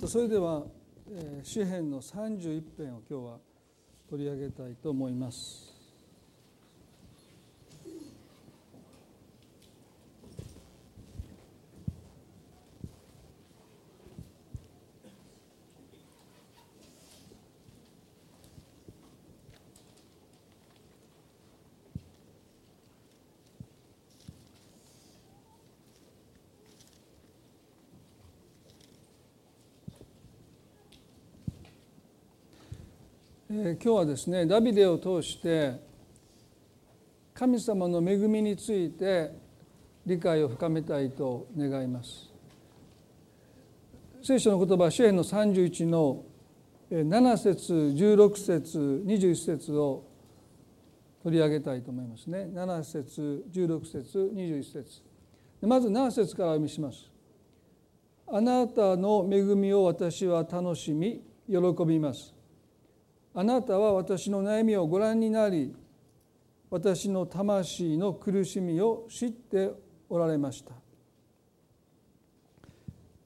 [0.00, 0.64] とそれでは、
[1.12, 3.38] えー、詩編の31編を今日は
[4.08, 5.79] 取り上げたいと思います。
[33.62, 35.74] 今日はですねダビデを通して
[37.34, 39.32] 神様の恵みについて
[40.06, 42.30] 理解を深めたいと願います。
[44.22, 46.24] 聖書の言葉詩篇の31の
[46.90, 50.04] 7節16節21節を
[51.22, 52.48] 取り上げたいと思いますね。
[52.54, 55.02] 7節16節21節
[55.60, 57.10] まず7節からお読みします。
[58.26, 62.39] あなたの恵みを私は楽しみ喜びます。
[63.34, 65.74] あなたは私の悩みをご覧になり
[66.68, 69.70] 私の魂の苦しみを知って
[70.08, 70.72] おられました。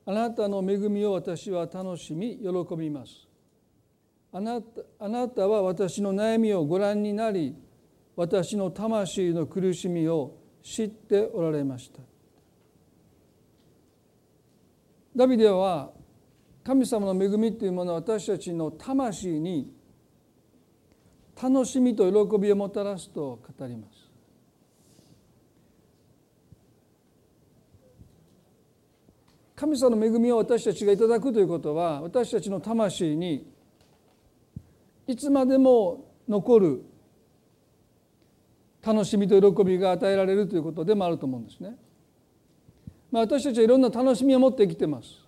[0.07, 3.27] あなたの恵みを私は楽しみ喜びます。
[4.33, 7.55] あなたあなたは私の悩みをご覧になり
[8.17, 12.01] 私の魂の苦しみを知っておられました。
[15.17, 15.93] ダビデは
[16.65, 19.74] 神様の恵みというものは私たちの魂に
[21.41, 24.05] 楽しみと喜びをもたらすと語ります。
[29.57, 33.47] 神様の恵みを私たちがいただくということは私たちの魂に
[35.07, 36.85] いつまでも残る
[38.83, 41.77] 楽しみと喜びが与えられるということでもあると思うんですね。
[43.11, 45.25] まあ、私たちはいろんな楽しみを持って生きてます。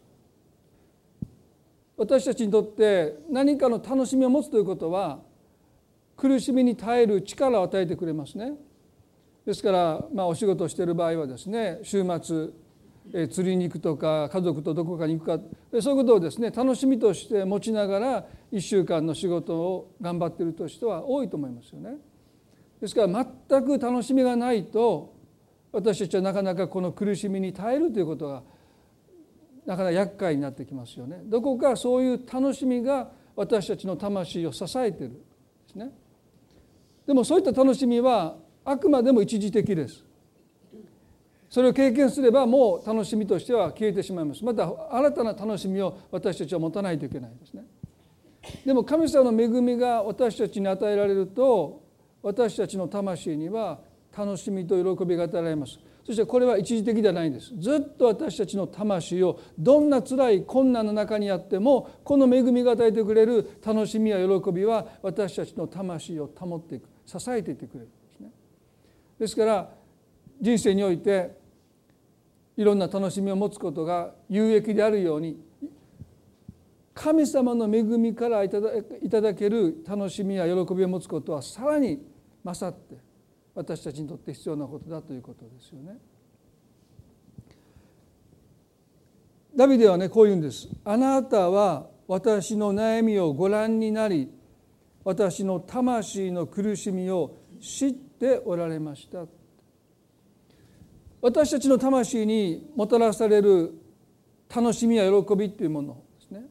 [1.97, 5.21] 私たちにとって何かの楽しみを持つということは
[6.16, 8.54] 苦しみに耐える力を与えてくれますね。
[9.44, 12.50] ですから、まあ、お仕事をしている場合はですね週末
[13.15, 21.97] え釣りに行くとか家族とどこかに行くかそういうことをですね楽しみとして持ちながら1週間の仕事を頑張っているという人は多いと思いますよね。
[22.81, 25.15] ですから全く楽しみがないと
[25.72, 28.43] 私たちはなかなかこの苦しみに耐えるということが
[29.65, 31.21] なかなか厄介になってきますよね。
[31.25, 35.21] どこかそういう楽しみが私たちの魂を支えているんで
[35.69, 35.93] すね。
[37.06, 40.05] でもそういった楽しみはあくまでも一時的です。
[41.49, 44.44] それを経験すればもう楽しみとしては消えてしまいます。
[44.44, 47.65] また新たな楽しみを私たちは持たないといけないですね。
[48.65, 51.83] でも神様の恵みが私たちに与えられると
[52.22, 53.78] 私たちの魂には
[54.16, 55.78] 楽しみと喜びが与えられます。
[56.05, 57.53] そしてこれは一時的ではないんです。
[57.56, 66.96] ずっと私たちの魂をどんな辛い困難の中にあってもこの恵みが与えてくれる楽しみや喜びは私たちの魂を保っていく。
[67.06, 68.31] 支えていてくれるんですね。
[69.19, 69.71] ですから
[70.41, 71.37] 人生において
[72.56, 75.39] いろんな楽しみを持つことが有益であるように
[76.95, 82.03] 神様の恵みからいただける楽しみや喜びを持つことはさらに
[82.43, 82.97] 勝って
[83.55, 85.99] 私たちにとって必要なことだということですよね。
[89.55, 90.69] ダビデはねこう言うんです。
[90.84, 94.31] あなたは私の悩みをご覧になり
[95.06, 99.25] 私の魂の苦しみを知っておられました
[101.22, 103.72] 私たちの魂にもたらされる
[104.53, 106.43] 楽しみや喜びというものですね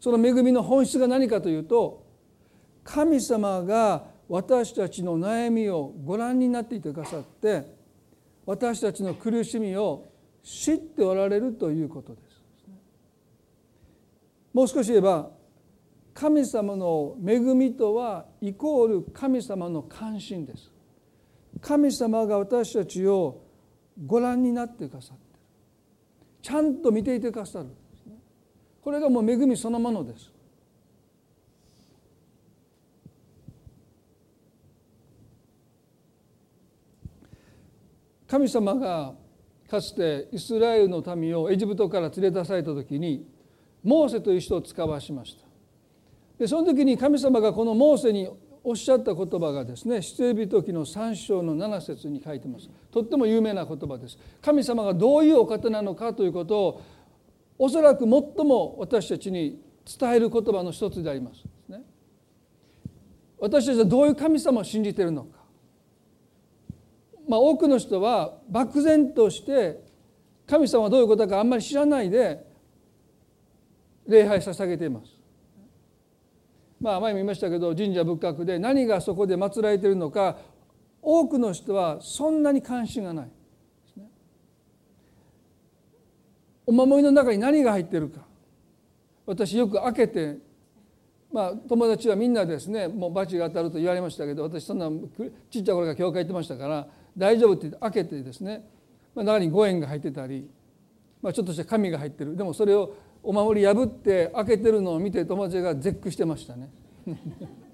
[0.00, 2.04] その恵みの本質が何かというと
[2.82, 7.72] 神様が私たちの悩みをご覧になっていてくださって
[8.46, 10.08] 私たちの苦しみを
[10.42, 12.26] 知っておられるということです。
[14.52, 15.35] もう少し言えば
[16.16, 20.72] 神様の恵みとはイコール神様の関心です。
[21.60, 23.42] 神様が私たちを
[24.06, 25.40] ご覧になってくださってる。
[26.40, 27.66] ちゃんと見ていてくださる
[28.80, 30.32] これがもう恵みそのものです。
[38.26, 39.12] 神様が
[39.68, 43.28] かつてイスラエルの民をエジプトから連れ出された時に
[43.84, 45.45] モーセという人を使わしました。
[46.38, 48.28] でその時に神様がこのモーセに
[48.62, 52.68] おっしゃった言葉がですね出エビ時の3章の7節に書いてます。
[52.90, 54.18] とっても有名な言葉です。
[54.42, 56.82] 神様がどういうお方なのかということを
[57.58, 59.62] おそらく最も私たちに
[59.98, 61.80] 伝える言葉の一つであります、ね、
[63.38, 65.38] 私たちはどういう神様を信じているのか。
[67.28, 69.80] まあ多くの人は漠然として
[70.46, 72.44] 神様はどういうことかあんまり知らないで
[74.06, 75.15] 礼拝捧げています。
[76.80, 80.36] まあ前も言いましたけど神社仏閣で何がそこで祀られているのか
[81.00, 83.30] 多くの人はそんなに関心がない。
[86.66, 88.26] お守りの中に何が入っているか
[89.24, 90.36] 私よく開けて
[91.32, 94.90] まあ友達はみんなですねもう罰が当たると言われましたけど私そんな
[95.50, 98.68] ちっちゃい頃から教会行ってましたから大丈夫って開けてですね、
[99.14, 100.48] まあ、中に5円が入ってたり、
[101.22, 102.94] まあ、ちょっとした紙が入ってるでもそれを
[103.26, 106.70] お守り破って開けてるのを見て友達が絶句してましたね。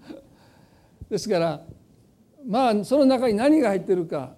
[1.11, 1.67] ですから
[2.47, 4.35] まあその中に何が入ってるか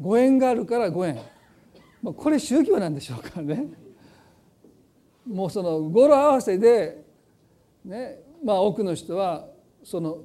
[0.00, 1.18] 5円があるから5円
[2.14, 3.68] これ宗教なんでしょうかね。
[5.26, 7.04] もうその語呂合わせで、
[7.84, 9.46] ねまあ、多くの人は
[9.84, 10.22] その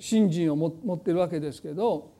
[0.00, 2.10] 信心を持ってるわけですけど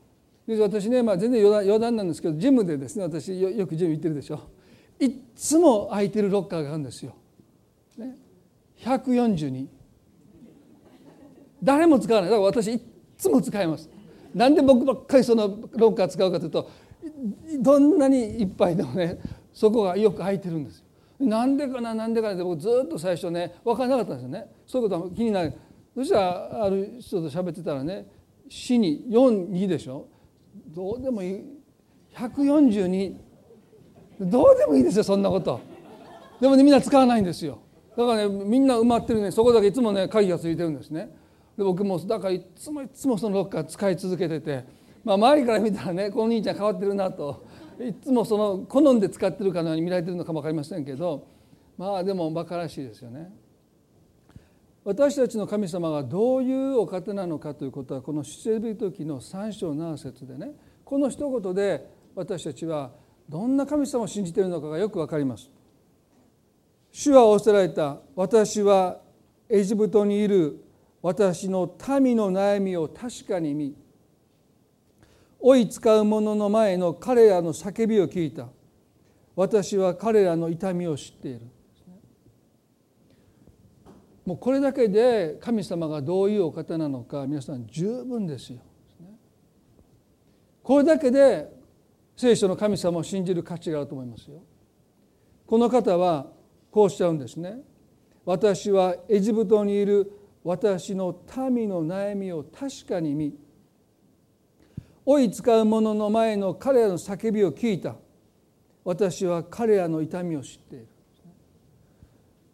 [0.47, 4.49] 私ね、まあ、全然余談なんですけどジムでですね私よくジム行ってるでしょ
[5.00, 7.14] いつも空いてるロッカーがあるんですよ。
[7.97, 8.17] ね、
[8.79, 9.67] 142
[11.62, 12.81] 誰も使わないだから私い
[13.17, 13.88] つも使います。
[14.35, 16.70] なんで僕ばっかりそのロッカー使うかというと
[17.61, 19.19] どんなにいっぱいでもね
[19.52, 20.85] そこがよく空いてるんですよ。
[21.26, 24.46] なんでかななんでかなって僕ずっと最初ね分からなかったんですよね。
[24.67, 25.55] そういうことは気になる。
[25.94, 28.06] そしたらある人と喋ってたらね
[28.49, 30.06] 死に42でしょ
[30.69, 31.44] どうでもいい
[32.14, 33.14] 142
[34.20, 35.61] どうでもいいですよそんなこと。
[36.40, 37.58] でもねみんな使わないんですよ。
[37.96, 39.31] だからねみんな埋まってるね。
[39.31, 41.11] そこだけいつもね鍵がついてるんですね。
[41.56, 44.64] で僕もだからいつもいつもそのロッカー使い続けてて、
[45.05, 47.44] まあ、周りから見たらねこの兄ちゃん変わってるなと。
[47.81, 51.26] いつもその好んで使ってるかのように見られてるのかも分かりませんけど。
[51.81, 53.32] まあでも馬鹿らしいですよね。
[54.84, 60.52] 私たちの神様がどういうお方なのかということはこの出エビ時の3章7節でね。
[60.84, 62.90] この一言で私たちは
[63.31, 65.49] どんな神様を信じているのかがよく分かります。
[66.91, 68.99] 主は仰せられた私は
[69.49, 70.56] エジプトにいる
[71.00, 73.77] 私の民の悩みを確かに見
[75.38, 78.49] 追い使う者の前の彼らの叫びを聞いた。
[79.37, 81.41] 私は彼らの痛みを知っている。
[84.27, 88.59] もうこれだけで神様がどういうお方なのか皆さん十分ですよ。
[90.65, 91.60] これだけで
[92.20, 94.43] 聖書の神様を信じる価値があると思いますよ。
[95.46, 96.26] この方は
[96.70, 97.62] こうしちゃうんですね。
[98.26, 100.12] 私はエジプトにいる
[100.44, 101.19] 私の
[101.50, 103.34] 民の悩みを確かに見
[105.06, 107.96] 追い使う者の前の彼らの叫びを聞いた。
[108.84, 110.88] 私は彼らの痛みを知っている。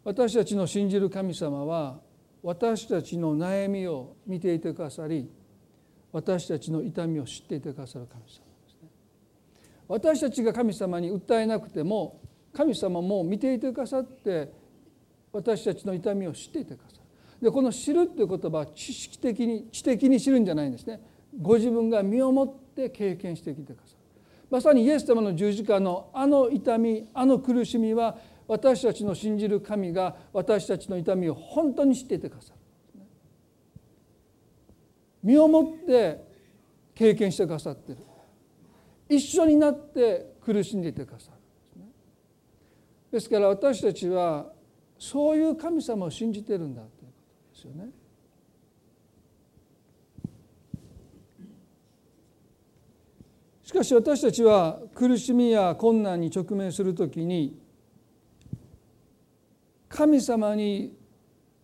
[0.05, 1.99] 私たちの信じる神様は
[2.41, 5.29] 私たちの悩みを見ていてくださり
[6.13, 8.46] 私たちの痛みを知っていてくださる神様。
[9.87, 12.19] 私たちが神様に訴えなくても
[12.53, 14.51] 神様も見ていてくださって
[15.31, 17.01] 私たちの痛みを知っていてくださる。
[17.41, 20.99] でこの知るという言葉は知識的に知的に知るんじゃないんですね。
[21.39, 23.97] ご自分が身をもって経験してきてくださる。
[24.49, 28.17] まさにイエス様の十字架のあの痛みあの苦しみは
[28.47, 32.57] 私たちの信じる神が私たちの痛みを本当に知っていてくださる。
[35.21, 36.25] 身をもって
[36.95, 38.01] 経験してくださっている。
[39.09, 41.37] 一緒になって苦しんでいてくださる
[43.11, 44.47] ですから私たちは
[44.99, 47.13] そういう神様を信じてるんだというこ
[47.53, 47.89] とですよね。
[53.63, 57.59] しかし私たちは苦しみや困難に直面するときに
[59.89, 60.95] 神様に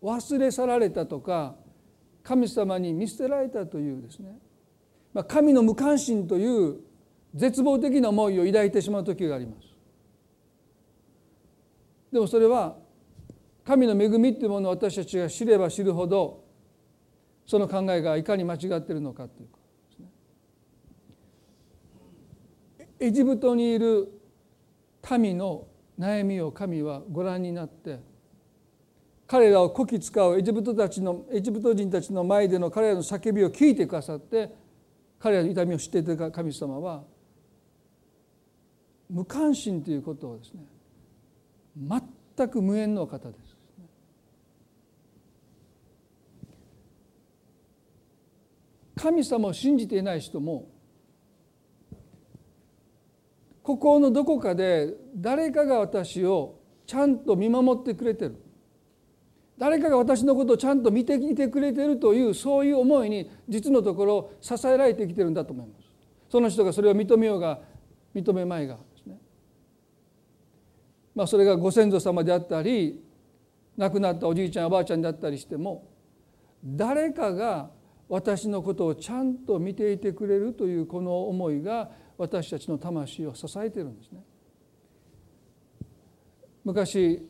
[0.02, 1.56] 忘れ去られたとか
[2.22, 4.38] 神様に見捨てられたというですね
[5.30, 6.82] 神の無関心という
[7.34, 9.68] 絶望的な思いを抱いてしまう時があります。
[12.12, 12.78] でもそれは
[13.66, 16.44] 神の恵みっていうものを私たちが知れば知るほど
[17.46, 19.58] その考えがいかに間違っているのかというか
[23.00, 24.08] エジプトにいる
[25.18, 25.68] 民の
[26.00, 28.00] 悩みを神はご覧になって
[29.26, 34.54] 彼らをこき使うエジプトたちのエジプト人たちの前での彼らの叫びを聞いてくださって
[35.20, 37.04] 彼らの痛みを知っていた神様は
[39.14, 40.64] 無関心ということをですね
[42.36, 43.54] 全く無縁の方です。
[48.96, 50.68] 神様を信じていない人も
[53.62, 58.36] 心のどこかで誰かが私をちゃんと見守ってくれてる
[59.58, 65.86] 誰かが私のことをちゃんと見てきてくれてるというそういう思いに実のところ支えられてきてるんだと思います。
[66.30, 67.60] その人がそれを認めようが
[68.16, 68.78] 認めまいが。
[71.16, 73.02] まあそれがご先祖様であったり
[73.78, 75.90] 亡くなったおじいちゃんおばあちゃんだったりしても
[76.64, 77.70] 誰かが
[78.10, 84.24] 私のことをちゃんと見ていてくれるというこの思いが私たちの魂を支えているんですね。
[86.64, 87.28] 昔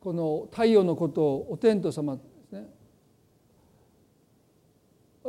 [0.00, 2.68] この太陽のことをお天道様ですね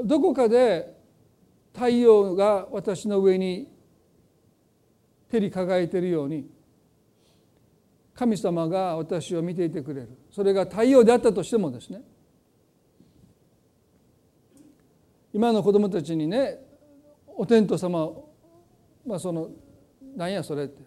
[0.06, 0.96] どこかで
[1.74, 3.68] 太陽が私の上に
[5.30, 6.50] 照り輝いているように
[8.20, 10.10] 神様が私を見ていてくれる。
[10.30, 12.02] それが太陽であったとしてもですね。
[15.34, 16.60] 今の子供たちにね
[17.38, 18.12] お天道様
[19.08, 19.48] まあその
[20.18, 20.84] なんやそれって。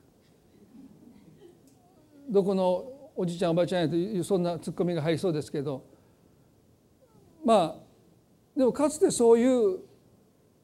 [2.28, 5.86] どこのおじいちゃんおばあちゃんやというそんなツッコミが入りそうですけど。
[7.46, 9.78] まあでもかつてそういう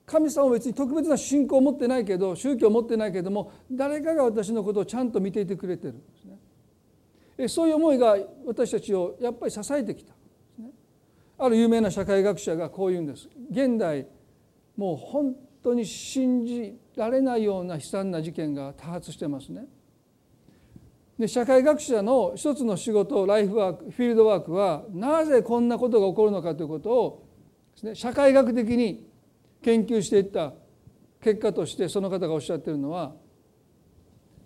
[0.04, 5.94] 神様は別に特別な信仰を持ってないけど宗教を持ってないけども誰かが私のことをちゃんと見ていてくれてる。
[7.46, 10.14] そういう思いが私たちをやっぱり支えてきた。
[11.40, 13.28] ある有名な社会学者がこう言うんです。
[13.50, 14.08] 現代
[14.76, 19.66] もう本当に信じられないような悲惨な事件が多発してますね。
[21.18, 27.26] で社会学者の一つの仕事ライフワークフィールドワークはなぜこんなことが起こるのかということを
[27.74, 29.04] です、ね、社会学的に
[29.62, 30.52] 研究していった
[31.20, 33.14] 結果としてその方がおっしゃっているのは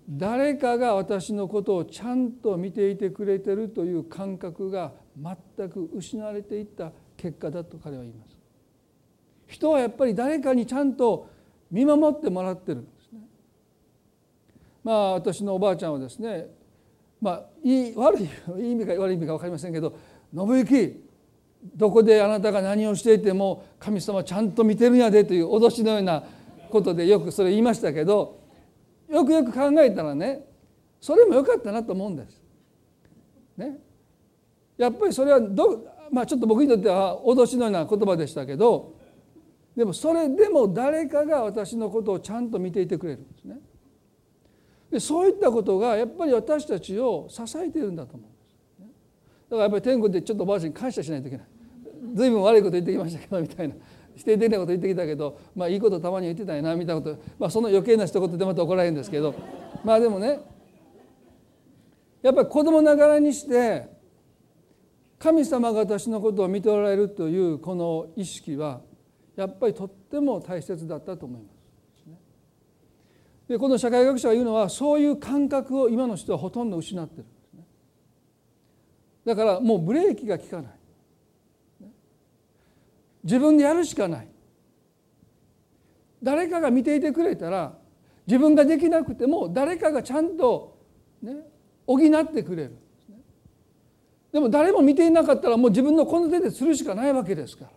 [0.09, 8.37] 誰かが私のことをちゃんと見ていてくれてるという感覚が全く失われていった結果だと彼は言います。
[9.47, 11.29] 人はやっぱり誰かにちゃんと
[11.71, 13.21] 見守ってもらってるんですね。
[14.83, 16.49] まあ私のおばあちゃんはですね
[17.21, 19.95] まあいい悪いいい意味か悪い意味か分かりませんけど
[20.35, 20.97] 「信行
[21.77, 26.25] どこであなたが何をしていても神様ちゃんと見てるんやで」という脅しのような
[26.71, 28.42] ことでよくそれ言いましたけど
[29.13, 30.45] よくよく考えたらね
[31.01, 32.43] それもよかったなと思うんです。
[33.57, 33.79] ね、
[34.79, 38.95] やっぱりそれはど、まあ、ちょっと僕にとっては脅しのような言葉でしたけど
[39.77, 43.59] でもそれでも誰かが私のことをちゃんと見ていてくれるんですね。
[44.91, 48.55] でそういったことがやっぱり私たちを支えているんだと思うんです。
[49.51, 51.47] だからやっぱり天国でちょっとおばあちゃんに感謝しないといけない。
[52.15, 53.75] 随分悪いこと言ってきましたけどみたいな
[54.17, 59.35] 否定的なこと言ってきたけどまあいいことたまに言ってたよなみたいなことまあその余計な一言でまた怒られるんですけど
[59.85, 60.41] まあでもね
[62.23, 63.89] やっぱり子供ながらにして
[65.19, 68.81] 神様が私のことを見ておられるというこの意識は
[69.37, 71.63] やっぱりとっても大切だったと思います。
[73.49, 77.65] でこの社会学者が言うのはそういう感覚を今の人はほとんど失ってるんですね。
[79.25, 80.73] だからもうブレーキが効かない。
[83.23, 84.29] 自分でやるしかない。
[86.23, 87.77] 誰かが見ていてくれたら
[88.27, 90.79] 自分ができなくても誰かがちゃんと
[91.21, 91.35] ね
[91.87, 92.77] 補ってくれる。
[94.33, 97.71] でも誰も見ていなかったらもう自分のこの手でするしかないわけですから。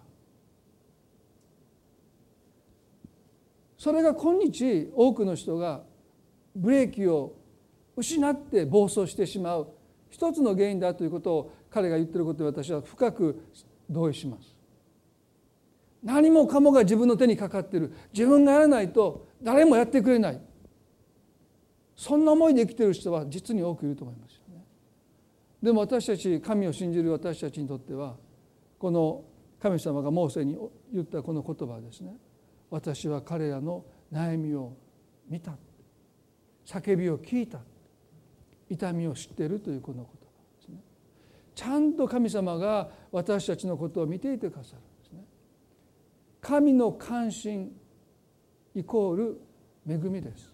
[3.77, 5.83] それが今日多くの人が
[6.55, 7.35] ブレーキを
[7.95, 9.67] 失って暴走してしまう
[10.09, 13.43] 一つの原因だということを彼が言ってることで私は深く
[13.89, 14.54] 同意します。
[16.05, 17.91] 何もかもが自分の手にかかっている。
[18.13, 20.41] 自分がやらないと誰もやってくれない。
[21.95, 24.63] そんな思いで生きている人は実に多くいると思いますよね。
[25.63, 28.17] でも私たち神を信じる私たちにとっては
[28.77, 29.23] この
[29.59, 30.55] 神様がモーセに
[30.93, 32.15] 言ったこの言葉ですね。
[32.69, 33.83] 私は彼らの
[34.13, 34.73] 悩みを
[35.27, 35.57] 見た
[36.67, 37.59] 叫びを聞いた
[38.69, 40.11] 痛みを知っているというこの言葉
[40.59, 40.75] ですね。
[41.55, 44.81] ちゃんと神様が私たちのことを見ていてくださる。
[46.45, 47.75] 神の関心
[48.75, 49.41] イコール
[49.89, 50.53] 恵みです。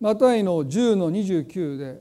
[0.00, 2.00] マタイの10の29で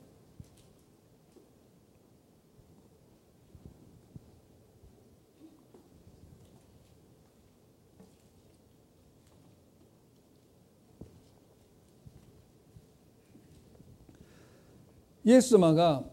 [15.26, 16.04] イエス様が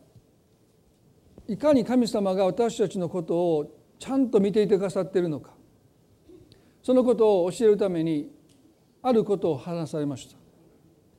[1.48, 5.52] いかに神様が私たちのことをちゃんと見ていてくださっているのか
[6.82, 8.30] そのことを教えるために
[9.02, 10.36] あることを話されました。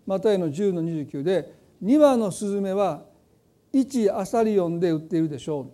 [0.05, 1.53] マタイの10の29で
[1.83, 3.03] 「2羽のスズメは
[3.73, 5.71] 1アサリオンで売っているでしょう」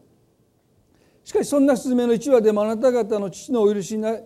[1.23, 4.17] しかしそんなスズメの1羽でもあなた方の父のお許しな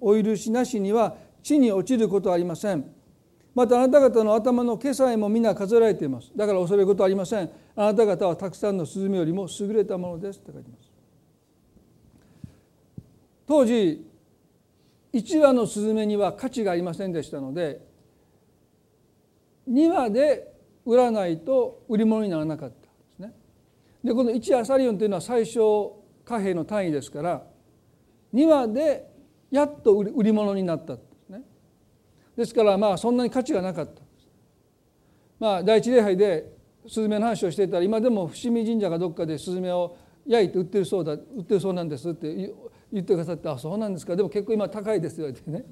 [0.00, 2.95] お許しなしには地に落ちることはありません。
[3.56, 6.30] またあなた方の頭の毛さえも皆数えられています。
[6.36, 7.50] だから恐れることはありません。
[7.74, 10.40] あなた方はたくさんのスズメよりも優れたものです。
[10.40, 10.92] って書いてます。
[13.46, 14.06] 当時
[15.14, 17.80] 1羽のスズメには価値がありませんでしたので
[19.66, 20.52] 庭で
[20.84, 23.32] 売らないと売り物にならなかったんですね。
[24.04, 27.42] でこの1アサリオンというのは最小貨幣の単位ですから
[28.34, 29.10] 庭で
[29.50, 30.98] やっと売り物になった
[32.36, 32.54] です。
[32.54, 34.02] からまあそんなに価値がなかった。
[35.38, 36.56] まあ第一礼拝で
[36.88, 42.34] スズメの話をしていたら今でも伏見神社かどっかでスズメを焼いて売ってるそうだ売ってるそうなんですって
[42.92, 45.64] 言ってくださって「あそうなんですかでも結構今高いです」よってね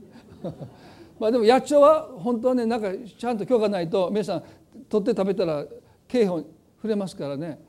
[1.18, 4.42] まあでも野鳥は本当はねなんかちゃんと許可ないと皆さん
[4.88, 5.64] 取って食べたら
[6.08, 7.60] 刑法触れますからね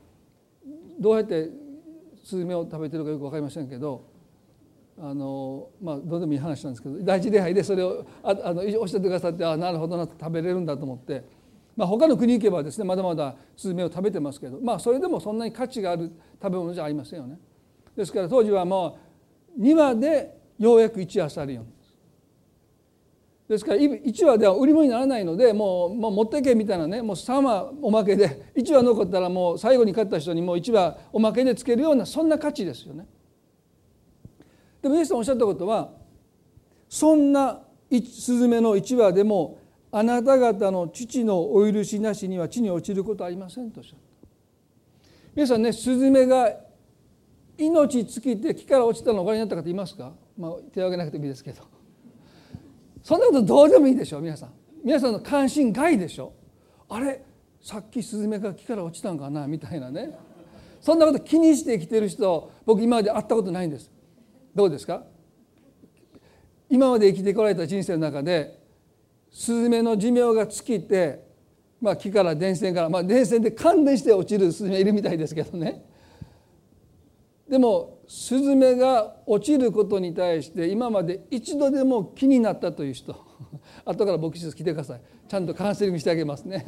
[0.98, 1.50] どうやって
[2.24, 4.02] スズメを食べてるかよく分かりませんけど
[4.98, 11.24] あのまあどうでもいい話なんですけど第一礼拝でそれをああのおっしゃってくださってあなるほどなって食べれるんだと思って。
[11.76, 16.10] まあ、他の国行けばですねまだまだスズメを食べてますけどまあそれでもそんなに価値がある
[16.42, 17.38] 食べ物じゃありませんよね。
[17.94, 18.98] ですから当時はも
[19.58, 21.66] う2羽でようやく1アサリオン
[23.48, 33.06] ですから1羽では売り物にならないのでもうもう持ってけみたいなねもう3羽おまけで1羽残ったらもう最後に買った人にもう1羽おまけでつけるようなそんな価値ですよね。
[34.86, 35.90] でもイエスさんおっしゃったことは
[36.88, 39.58] そんなスズメの1羽でも
[39.90, 44.06] あなた方の父のお許しなしには地に落ちることはありませんとおっしゃった。
[45.34, 46.54] 皆さんねスズメが
[47.58, 51.62] 命尽きて木から落ちたのをご覧になった方いますか、まあ、手を挙げなくてもいいですけど。
[53.02, 54.52] そんなことどうでもいいでしょう皆さん。
[54.84, 56.32] 皆さんの関心外でしょ。
[56.88, 57.24] あれ？
[57.60, 59.46] さっきスズメが木から落ちたんかな？
[59.46, 60.16] みたいなね。
[60.80, 63.90] そんなこと気にして生きてる人僕今まで会ったことないんです。
[64.56, 65.04] どうですか？
[66.70, 68.58] 今まで生きてこられた人生の中で
[69.30, 71.22] スズメの寿命が尽きて、
[71.78, 75.84] まあ、木から電線から、まあ、電線で感電して落ちるスズメいるみたいですけどね。
[77.48, 83.14] でもスズメが落ちることに対して今まで一度でも気になったという人
[83.84, 85.00] 後から牧師室来てください。
[85.28, 86.64] ちゃんとカウンセリングしてあげますね。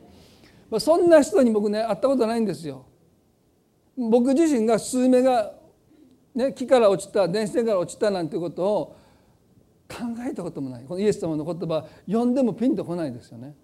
[0.70, 2.86] まあそんな人に僕ね会ったことないんですよ。
[3.96, 5.52] 僕自身がスズメが、
[6.34, 8.96] ね、木から落ちた電線から落ちたなんていうことを
[9.88, 9.96] 考
[10.28, 10.84] えたこともない。
[10.84, 13.54] このイエス様の言葉読んでもピンとこないですよね。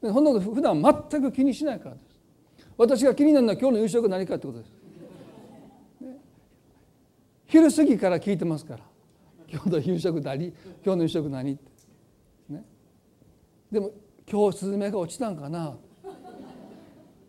[0.00, 2.18] そんなこと普段全く気にしないからです。
[2.76, 4.70] 私が気になるのは今日の夕食何かってことです、
[6.00, 6.16] ね、
[7.46, 8.84] 昼過ぎから聞いてますから。
[9.50, 10.46] 今日の夕食何？
[10.84, 11.52] 今日の夕食何？
[11.52, 11.62] って、
[12.48, 12.64] ね、
[13.72, 13.90] でも
[14.30, 15.76] 今日スズメが落ちたんかな？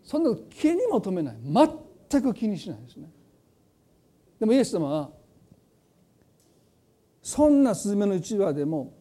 [0.04, 1.68] そんな気にも留めない。
[2.10, 3.10] 全く気にしないですね。
[4.40, 5.10] でもイエス様は
[7.22, 8.94] そんなスズメの一羽でも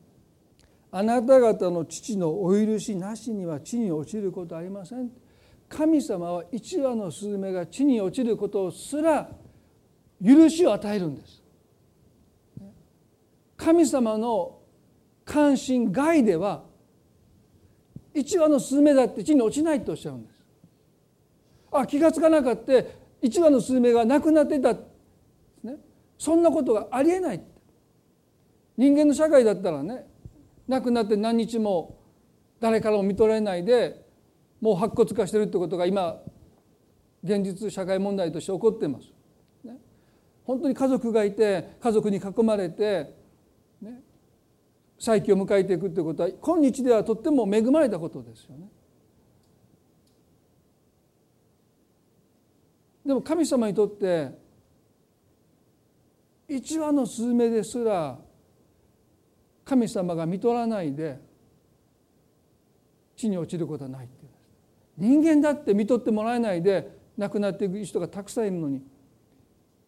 [0.92, 5.10] あなた方の父のお許しなしには地に落ちることありません。
[5.70, 9.30] 神様は一羽のスズメが地に落ちることすら
[10.24, 11.44] 許しを与えるんです。
[13.56, 14.60] 神様の
[15.24, 16.64] 関心外では
[18.14, 20.44] 一羽のスズメだって地に落ちないとおっしゃるんです。
[21.72, 22.74] あ気が付かなかった
[23.22, 24.80] 一羽のスズメが亡くなってた、ね、
[26.20, 27.42] そんなことがありえない
[28.78, 30.06] 人間の社会だったらね
[30.68, 31.98] 亡くなって何日も
[32.60, 34.06] 誰からも見とれないで
[34.62, 36.18] もう白骨化してるってことが今
[37.24, 39.08] 現実社会問題として起こっています。
[39.64, 39.78] ね、
[40.44, 43.14] 本当に家族がいて家族に囲まれて、
[43.82, 44.02] ね、
[45.00, 48.68] 再起を迎えていくってことは今日ではとっても恵まれたことですよね。
[53.06, 54.49] でも神様にとって
[56.50, 58.18] 一羽のスズメですら
[59.64, 61.20] 神様が見取らないで
[63.16, 64.26] 地に落ちることはないって
[64.98, 68.82] 人間だって見とってもらえないで亡くなっていく人がたくさんいるのに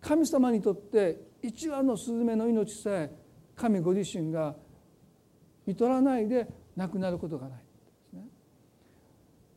[0.02, 3.12] 神様にとって一羽のスズメの命さえ
[3.56, 4.56] 神ご自身が
[5.66, 7.60] 見取らないで亡くなることがない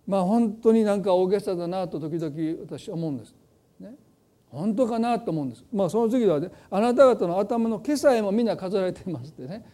[0.07, 3.35] まあ本当になんか大げさだなと時々私は思うんです。
[4.55, 5.65] 本当かなと思うんです。
[5.73, 9.65] まあその次はねあなた方の頭の毛さえもみんな数えられていますってね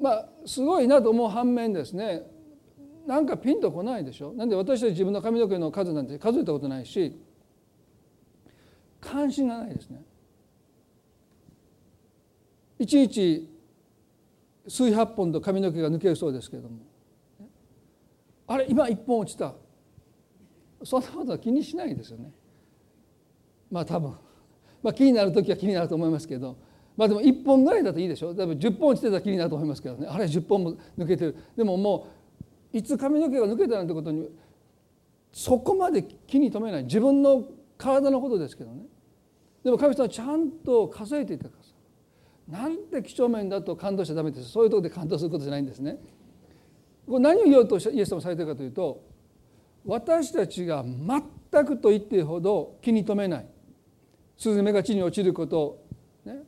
[0.00, 2.22] まあすごいなと思う反面ですね
[3.06, 7.20] なんかピンとこないでしょなんで私たち自分の髪の毛の数なんて数えたことないし
[9.00, 10.02] 関心がないですね。
[12.78, 13.48] 一日
[14.68, 16.78] 数百本と髪の毛が抜けるそうですけれども
[18.46, 19.54] あれ今一本落ちた
[20.82, 22.32] そんなことは気にしないですよね。
[23.70, 24.10] まあ多分、
[24.82, 26.56] まあ、気になる時は気になると思いますけど
[26.96, 28.34] まあでも1本ぐらいだといいでしょ？
[28.34, 30.06] 多分10本落ちてたら気になると思いますけどね。
[30.06, 31.36] あれ10本も抜けてる。
[31.56, 32.08] でもも
[32.74, 34.28] ういつ髪の毛が抜けたなんてことに
[35.32, 36.84] そこまで気に留めない。
[36.84, 37.44] 自分の
[37.78, 38.82] 体のことですけどね。
[39.64, 41.56] でも神様はちゃんと数えていたか
[42.50, 45.98] らなんて几帳面だと感動しちゃダメですそういうとこで感動することじゃないんですね。
[47.06, 49.04] これ何を言おうとイエス様されてるかというと
[49.84, 53.46] 私たちが全くと言っていいほど気に留めない。
[54.40, 55.84] スズメが地に落ちること
[56.24, 56.38] ね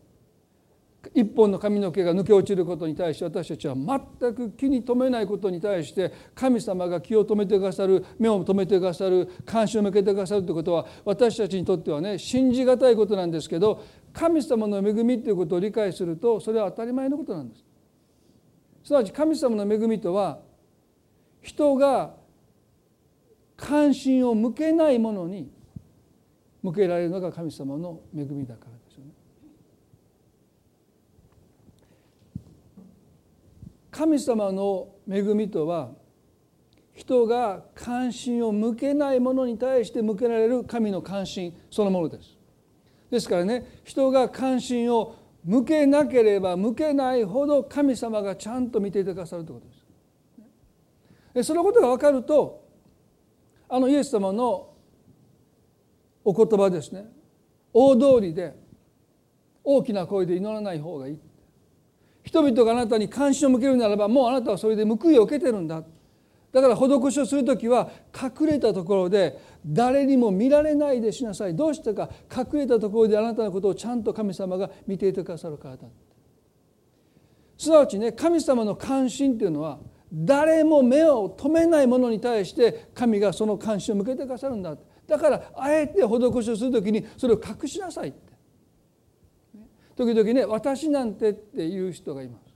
[1.15, 17.65] 一本の髪の毛が抜け落ちることに対して私たちは全く気に留めないことに対して神様が気を止めてくださる目を止めてくださる関心を向けてくださるということは私たちにとってはね信じがたいことなんですけど神様の恵みということを理解するとそれは当たり前のことなんです。
[18.85, 20.39] すなわち神様の恵みとは
[21.43, 22.15] 人が
[23.59, 25.51] 関心を向けないものに
[26.63, 29.11] 向けられるのが神様の恵みだからですよね。
[33.91, 35.91] 神様の恵みとは
[36.95, 42.39] 人が関心を向けないものに対して向けられる神の関心そのものです。
[43.11, 51.49] ですからね人が関心を向けなければ向けないほど神様がちゃんと見ていてくださるということです。
[51.49, 52.69] そのことが分かると
[53.69, 54.72] あのイエス様の
[56.25, 57.07] お言葉ですね。
[57.73, 58.55] 大通りで
[59.65, 61.19] 大きな声で祈らない方がいい。
[62.25, 65.83] 人々があなたに関心を向けるならばもうあなたはそれで報いを受けてるんだ。
[66.53, 71.57] だから施しをする時は隠れたところで誰にも見られないでしなさい。
[71.57, 75.85] どうしてか隠れたところであなたのことをちゃんと神様が見ていてくださるからだ。
[77.57, 79.79] すなわちね神様の関心っていうのは
[80.13, 84.77] 誰も目を留めないものに対して神がその関心を向けてくださるんだ。
[85.13, 88.33] だからあえて施しをする時にそれを隠しなさいって
[89.95, 92.53] 時々ね私なんてっていう人がいます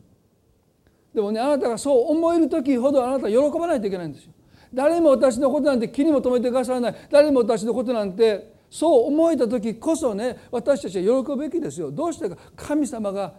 [1.14, 4.32] でもねあなたがそう思える時ほどあなたは喜ばないといけないんですよ。
[4.72, 11.90] 誰も私のことなんて気にも留めてくださらない誰も私のことなんてそう思えた時こそね私たちは喜ぶべきですよ。
[11.90, 13.34] どうしてか神様が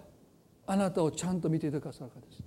[0.66, 2.44] あなたをちゃんと見ていてくださるからです。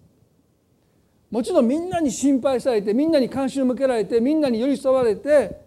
[1.30, 5.59] もちろんみんなに心配されてみんなに関心を向けられてみんなに寄り添われて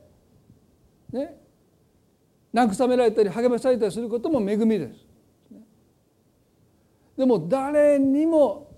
[1.13, 1.39] ね。
[2.53, 5.05] 慰められたり励まされたりすることも恵みです。
[7.17, 8.71] でも誰にも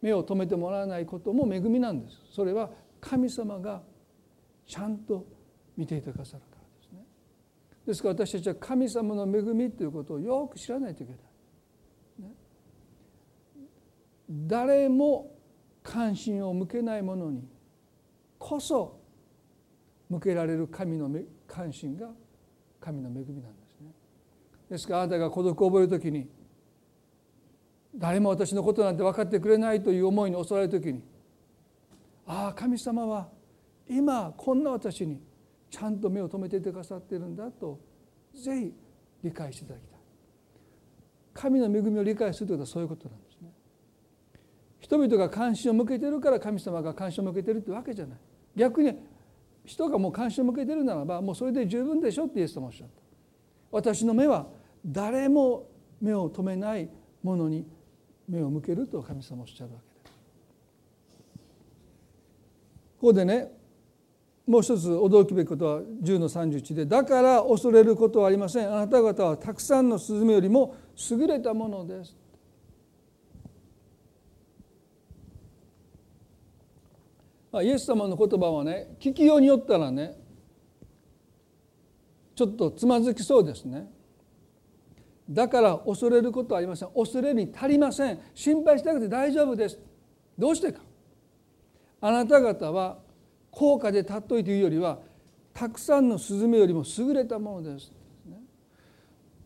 [0.00, 2.16] 目を留めてもらわないことも恵みなんです。
[2.30, 3.82] それは神様が
[4.66, 5.26] ちゃんと
[5.76, 7.04] 見ていてくださるからですね。
[7.86, 11.22] ですから私たちは神様の恵みということをよく知らないといけない、
[12.28, 12.34] ね、
[14.28, 15.32] 誰も
[15.82, 17.48] 関心を向けないものに
[18.38, 19.00] こそ
[20.08, 21.08] 向けられる神の
[21.46, 22.10] 関心が
[22.80, 23.92] 神の恵みなんですね。
[24.70, 26.28] ですからあなたが孤独を覚える時に
[27.94, 31.02] 誰も私のことなんて分かってくれないという思いに襲われる時に
[32.26, 33.28] ああ神様は
[33.88, 35.20] 今こんな私に
[35.70, 37.78] ちゃんと目を留めていてくださっているんだと
[38.34, 38.74] ぜひ
[39.22, 39.98] 理解していただきたい。
[41.32, 43.50] 神の恵みを理解するということはそういうことなんですね。
[44.80, 48.18] 人々が関心を向けてるから神様が関心を向けてるというわけじゃない。
[48.56, 48.96] 逆に
[49.66, 53.02] 人がもう関心を向けてるならばもうそれで十分でしょってイエス様おっしゃった。
[53.70, 54.46] 私の目は
[54.86, 55.68] 誰も
[56.00, 56.88] 目を留めない
[57.22, 57.66] ものに
[58.28, 60.18] 目を向けると神様おっしゃるわけです。
[63.00, 63.52] ここでね
[64.46, 68.72] もう一つ驚くべきことは10の31で「だから恐れることはありません。
[68.72, 70.76] あなた方はたくさんのスズメよりも
[71.10, 72.16] 優れたものです」
[77.62, 80.16] イエス様の言葉はね聞きようによったらね
[82.34, 83.90] ちょっとつまずきそうですね。
[85.28, 86.90] だから恐れることはありません。
[86.94, 88.20] 恐れに足りません。
[88.34, 89.78] 心配しなくて大丈夫です。
[90.38, 90.80] どうしてか。
[92.00, 92.98] あなた方は
[93.50, 94.98] 高価で尊いというよりは
[95.54, 97.90] たくさんのスズメよりも優れたものです。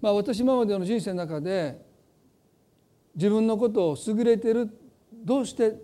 [0.00, 1.78] まあ、私今までの人生の中で
[3.14, 4.68] 自分のことを優れてる
[5.12, 5.76] どうして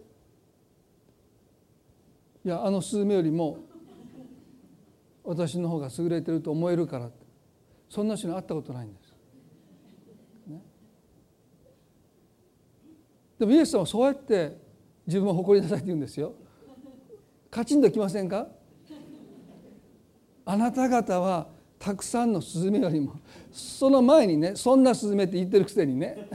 [2.47, 3.59] いやあのスズメよりも
[5.25, 7.11] 私の方が優れてると思えるから
[7.89, 9.13] そんな人に会ったことないんです。
[10.47, 10.63] ね
[13.41, 14.57] でもイエス様はそうやって
[15.09, 16.35] 自分を誇りなさいって言うんですよ。
[17.51, 18.47] カチンときませんか？
[20.45, 21.49] あなた方は
[21.81, 23.19] たくさんのスズメよりも
[23.51, 26.29] その前にねそんなスズメって言ってるくせにね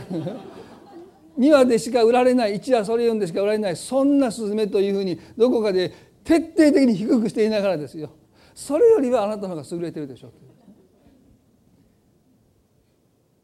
[1.37, 8.11] 2羽でしか売られない1羽それ読んでしか売られないそんなスズメというふうにどこかで徹底的に低くしていながらですよ
[8.53, 10.31] それよりはあなたの方が優れてるでしょう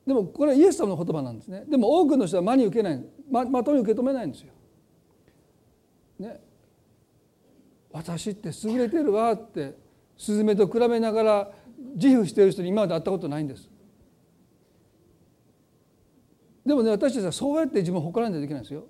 [0.08, 4.54] でもこれはイエス様の言葉なんですねでも多くの人は真に受けないままとに受け止めないんですよ。
[6.19, 6.39] ね
[7.91, 9.76] 私って優れてるわって
[10.17, 11.52] スズメと比べながら
[11.95, 13.69] 自負している人に今まで会ったことないんです。
[16.67, 18.84] でもね私たちはそうやって自分を誇らないといけないんですよ。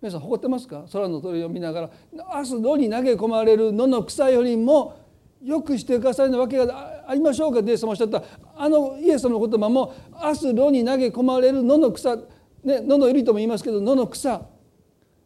[0.00, 0.84] 皆さん誇ってますか？
[0.92, 1.90] 空の鳥を見ながら。
[2.36, 5.00] 明日野に投げ込まれる野の草よりも
[5.42, 7.60] よくしてくださいのわけがありましょうか？
[7.60, 8.22] ってイエス様おっしゃった
[8.56, 9.92] あのイエス様の言葉も
[10.22, 14.42] 明日野に投げ込まれる野の草、ね、野の入りとも言いますけど野の草、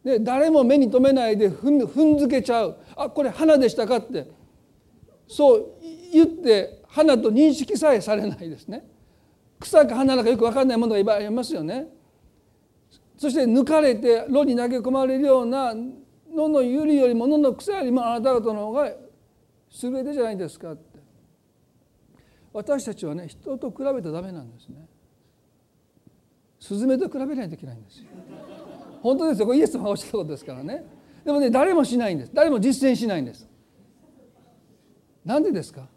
[0.03, 2.77] ね、誰も目に留めないで踏ん踏んづけちゃう。
[2.95, 4.27] あこれ花でしたかって。
[5.27, 5.65] そう
[6.11, 8.83] 言って花と認識さえされないですね。
[9.59, 11.87] 草か花だかよく分かんないものがいっぱいありますよね。
[13.19, 20.99] そして抜かれて炉に投げ込まれるような野のゆりよりも野の草よりもあなた方の方が優れてじゃないですかって。
[22.53, 24.87] 私たちはね人と比べてダメなんですね。
[26.61, 28.05] スズメと比べないといけないんですよ。
[29.01, 29.47] 本当ですよ。
[29.47, 30.85] これイエス様がおっしゃったことですからね。
[31.25, 32.31] でもね誰もしないんです。
[32.33, 33.49] 誰も実践しないんです。
[35.25, 35.89] なんでですか、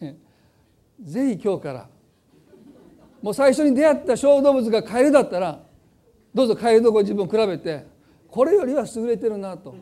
[0.00, 0.16] ね、
[1.02, 1.88] ぜひ今日から。
[3.20, 5.67] もう最初に出会った小動物がカエルだったら
[6.34, 7.86] どうぞカエルとご自分を比べて
[8.28, 9.74] これよりは優れてるなと。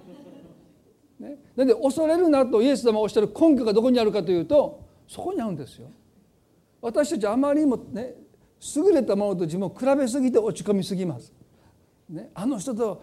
[1.18, 5.90] ね、なんで恐れるなとイエス様がおっしゃる根拠がどこにあるかというとそこにあるんですよ。
[6.82, 8.14] 私たちあまりにもね
[8.76, 11.32] 優れたものと自分を比べすぎて落ち込みすぎます。
[12.08, 13.02] ね、あの人と、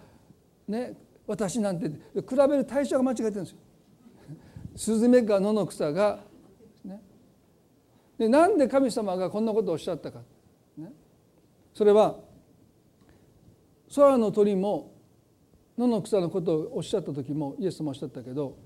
[0.67, 0.93] ね、
[1.27, 3.57] 私なんて比べる対象が間違えてるんですよ。
[4.75, 6.19] スズメか野の草が、
[6.83, 7.01] ね、
[8.17, 10.21] でなんで神様がこんなことをおっしゃったか、
[10.77, 10.91] ね、
[11.73, 12.15] それは
[13.95, 14.93] 空の鳥も
[15.77, 18.57] 野の草のことをおっしゃった時もイエス様おっしゃったけど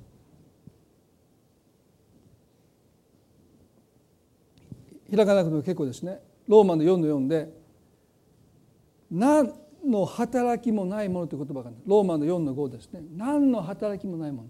[5.09, 6.19] 開かなくても結構ですね。
[6.47, 7.53] ローマの4の4で
[9.09, 9.53] 「何
[9.85, 13.01] の働きもないもの」という言葉がローマの4の5ですね。
[13.15, 14.49] 何の働きもないもの。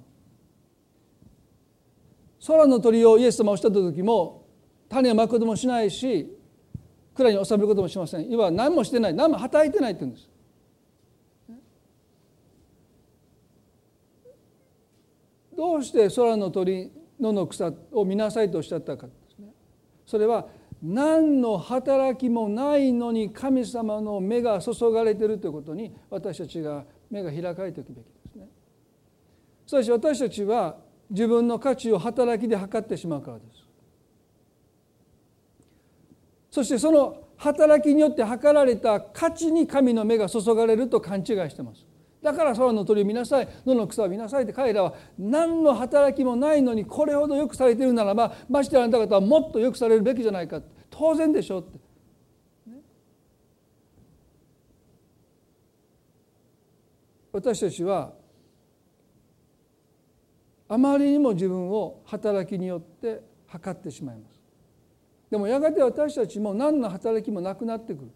[2.45, 4.45] 空の鳥をイエス様おっしゃった時も
[4.89, 6.35] 種をまくこともしないし
[7.13, 8.31] 蔵に収めることもしません。
[8.31, 9.13] いわば何もしてない。
[9.13, 10.29] 何も働いてないって言うんです。
[15.57, 19.47] どうして空の鳥野の草を見なさいとおっしゃったかですね
[20.05, 20.47] それは
[20.83, 28.47] 何の働きもないのに神様の目が注がれているということに私たちが目が開かれておくべきですね。
[29.65, 30.77] そして私たちは
[31.09, 33.63] 自分の価値を働きで測ってしまうからです。
[36.51, 41.85] そしてその働きによって測られた価値に神の目が注がれると勘違いしてます。
[42.21, 43.47] だから空の鳥を見なさい。
[43.65, 50.61] 野の草を見なさいって彼らは何の働きもないのにこれほどよくされているならばましてあなた方はもっとよくされるべきじゃないか。
[50.89, 51.79] 当然でしょうって。
[57.31, 58.13] 私たちは
[60.67, 64.41] あまりにも自分を働きによって測ってしまいます。
[65.29, 68.11] でもやがて私たちも何の働きもなくなってくる。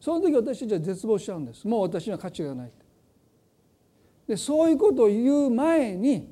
[0.00, 2.72] その時私たちは絶望しちゃうんですもう私には価値がない
[4.26, 6.28] でそういうことを言う前に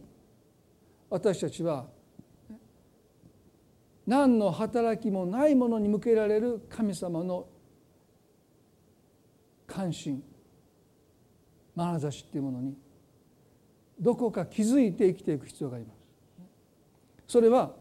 [1.08, 1.86] 私たちは
[4.06, 7.46] 何の働きもないものに向けられる神様の
[9.66, 10.22] 関心
[11.74, 12.76] 眼差しっていうものに
[13.98, 16.06] どこか気づいて生きていく必要があります。
[17.26, 17.72] それは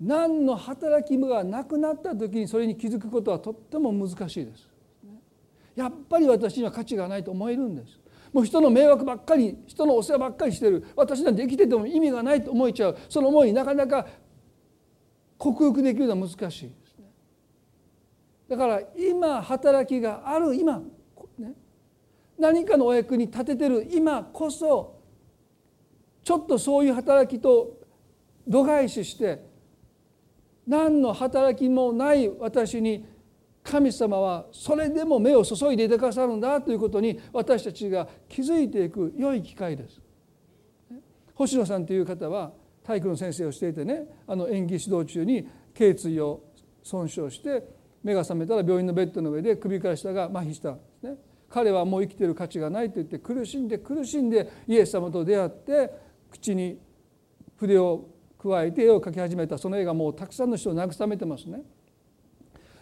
[0.00, 4.67] 何の働きがなくなった時にそれに気づくことはとっても難しいです。
[5.78, 8.00] やっぱり私には価値がないと思えるんです。
[8.32, 10.84] もう人の迷惑ばっかり人のお世話ばっかりしてる。
[10.96, 12.98] 私なんて生きてても意味がないと思えちゃう。
[13.08, 14.04] その思いになかなか
[15.38, 17.04] 克服できるのは難しいですね。
[18.48, 20.82] だから今働きがある今、
[21.38, 21.54] ね、
[22.36, 24.98] 何かのお役に立ててる今こそ
[26.24, 27.78] ちょっとそういう働きと
[28.48, 29.46] 度外視して
[30.66, 33.06] 何の働きもない私に
[33.68, 40.00] 神様はそれでも目を注いでいてくださるんだということに私たちが気づいていく良い機会です。
[41.34, 42.52] 星野さんという方は
[42.82, 46.42] 体育の先生をしていてねあの演技指導中に頸椎を
[46.82, 47.62] 損傷して
[48.02, 51.16] 目が覚めたら病院のベッドの上で首から下が麻痺したんですね。
[51.50, 55.90] 彼はもう生きてる価値がないと言って苦しんで苦しんでイエス様と出会って
[56.30, 56.78] 口に
[57.56, 61.62] 筆を加えて絵を描き始めたその絵がもうたくさんの人を慰めてますね。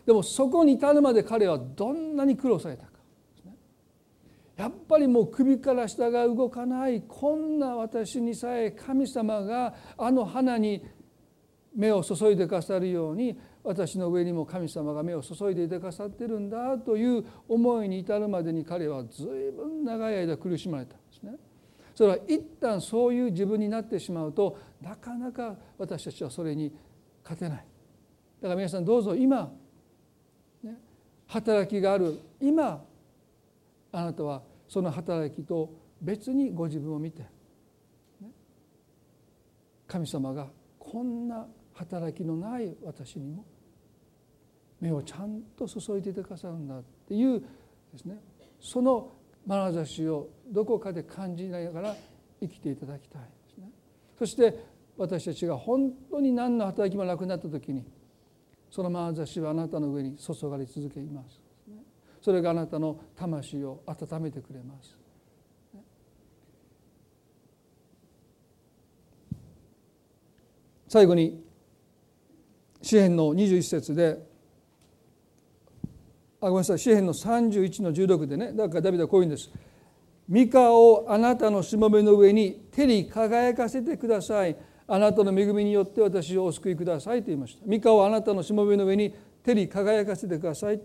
[0.06, 2.90] でもそこに至るまで彼はどんなに苦労されたか
[4.56, 10.82] やっぱりもう首から下が動かないこんな私にさえ神様があの花に
[11.74, 21.32] 目を注いでくださるように私の上にも神様が目を注いでいてくださってるんだという思いに至るまでに彼は随分長い間苦しまれたんですね。
[21.94, 26.72] それは一旦そういう自分になってしまうとなかなか私たちはそれに
[27.22, 27.66] 勝てない。
[28.40, 29.52] だから皆さんどうぞ今
[31.26, 32.84] 働きがある今
[33.92, 37.24] あなたはその働きと別にご自分を見て
[39.86, 43.44] 神様がこんな働きのない私にも
[44.80, 48.18] 目をちゃんと注いでいてくださるんだっていうですね
[48.60, 49.12] その
[49.46, 51.96] 眼差しをどこかで感じながら
[52.40, 53.70] 生きていただきたいですね。
[54.18, 54.58] そして
[54.96, 57.84] 私たちが本当に何の働きもなくなった時に
[58.70, 61.40] その眼差しはあなたの上に注がれ続けます。
[62.20, 64.96] それがあなたの魂を温めてくれます。
[70.88, 71.44] 最後に
[72.80, 74.18] 詩篇の21節で
[76.40, 79.50] あごめんなさい詩篇の31の16でねだからダビデはこういうんです。
[80.28, 84.56] 三河をあなたのしもべの上に照り輝かせてください。
[84.88, 87.66] あなたの恵みによって私をお救いくださいと言いました。
[87.66, 90.80] 三河をあなたのしもべの上に照り輝かせてください。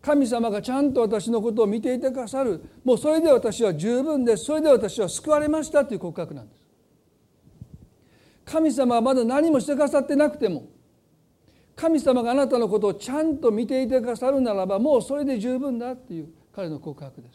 [0.00, 2.62] 神様がちゃんと私のことを見ていてくださる。
[2.84, 4.44] もうそれで私は十分です。
[4.44, 6.62] それで私は救われましたという告白なんです。
[8.44, 10.68] 神様はまだ何もしてくださってなくても
[11.74, 17.28] 神様があなたのことをちゃんと見ていてくださるならばもうそれで十分だっていう彼の告白で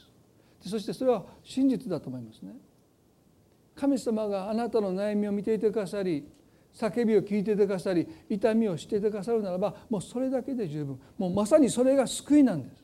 [0.61, 0.69] す。
[0.69, 2.53] そしてそれは真実だと思いますね。
[3.79, 6.27] 神様があなたの悩みを見ていてくださり
[6.73, 10.99] 叫びを聞いていてくださり痛みをしていてくださるならばもうそれだけで十分。
[11.17, 12.83] もうまさにそれが救いなんです。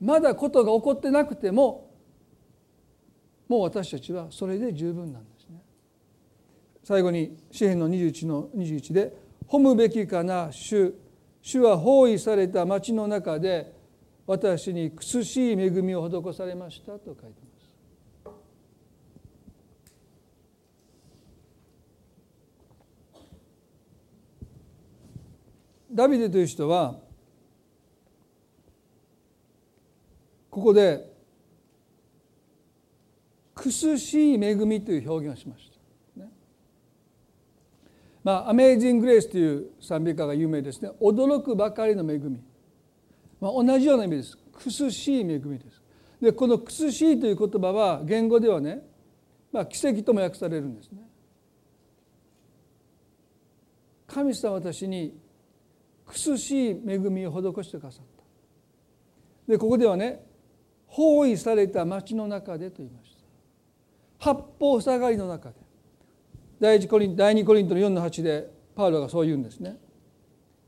[0.00, 1.90] まだことが起こってなくても
[3.46, 5.60] もう私たちはそれで十分なんですね。
[6.82, 9.14] 最後に詩篇の21の21で
[9.46, 10.94] 「褒むべきかな主。
[11.42, 13.72] 主は包囲された町の中で
[14.26, 17.49] 私に苦しい恵みを施されました」と書いてます。
[25.92, 26.98] ダビデという人は
[30.50, 31.10] ここで
[33.54, 35.70] 「苦しい恵み」という表現をしまし
[36.16, 36.20] た。
[36.20, 36.30] ね、
[38.22, 42.40] まあ「アメイジング・グレイス」という賛美歌が有名ですね驚くばかりの恵み、
[43.40, 45.80] まあ、同じような意味です苦しい恵みです。
[46.20, 48.86] でこの「苦しい」という言葉は言語ではね、
[49.52, 51.08] まあ、奇跡とも訳されるんですね。
[54.06, 55.16] 神様私に
[56.10, 59.52] 苦しい恵みを施してくださった。
[59.52, 60.24] でここではね
[60.86, 63.16] 包囲された町の中でと言いまし
[64.18, 64.30] た。
[64.30, 65.54] 八方塞がりの中で。
[66.60, 69.78] 第一コリン第2コリントの4の8でパウロがそう言うんですね。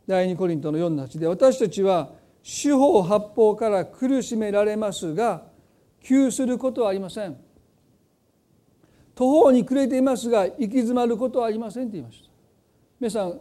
[0.07, 2.11] 第2コリントの4の8で私たちは
[2.43, 5.43] 四方八方から苦しめられますが
[6.01, 7.37] 窮することはありません。
[9.15, 12.31] 途方に暮れていますが行き詰まることはありませんと言いました。
[12.99, 13.41] 皆さん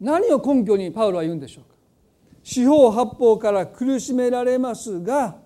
[0.00, 1.70] 何を根拠にパウロは言うんでしょうか？
[2.42, 5.36] 四方八方から苦しめられますが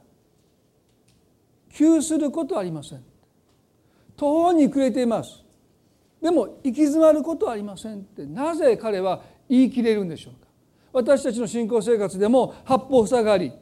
[1.72, 3.02] 窮することはありません。
[4.16, 5.42] 途方に暮れています。
[6.22, 10.48] でも行き詰まることはありませんってなぜ彼は言い切れるんでしょうか？
[10.92, 13.52] 私たちの信仰生活でも八方塞がり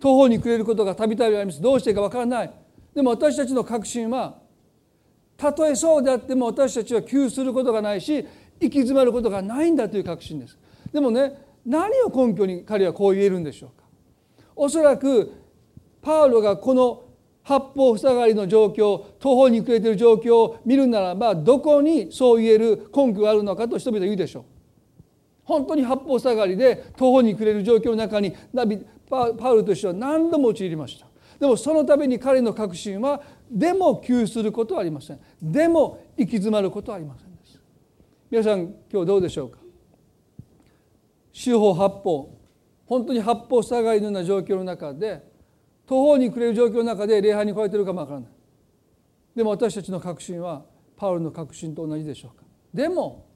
[0.00, 1.60] 途方に暮れることがたびたびあります。
[1.60, 2.52] どうしていいかわからない。
[2.94, 4.38] でも私たちの確信は
[5.36, 8.26] たとえそうであっても私たちは窮することがないし
[8.60, 10.58] 行き詰まることがないんだという確信です。
[10.92, 11.34] でもね
[11.66, 13.86] 何を根拠に彼はこう言えるんでしょうか。
[14.56, 15.32] おそらく
[16.02, 17.04] パウロがこの
[17.42, 24.44] 八方塞がりの状況途方に暮れている状況を見るならばどこにそう言える根拠があるのかと人々は言うでしょう。
[25.44, 31.06] 本当に八方塞がりで途方に暮れる状況の中にダビパウロとしては何度も陥りました。
[31.40, 35.20] でもそのために彼の確信はでも窮することはありません。
[35.40, 37.27] でも行き詰まることはありません。
[38.30, 39.58] 皆さん今日どうでしょうか？
[41.32, 42.38] 四方八方
[42.84, 45.22] 本当に八方塞がりのような状況の中で
[45.86, 48.28] 途方に暮れる状況の中で礼拝に来られてるかもわからない。
[49.34, 52.44] でも私たちの確信はパウロの確信と同じでしょうか？
[52.74, 53.26] でも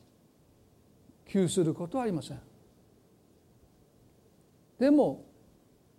[1.26, 2.40] 窮することはありません。
[4.78, 5.24] でも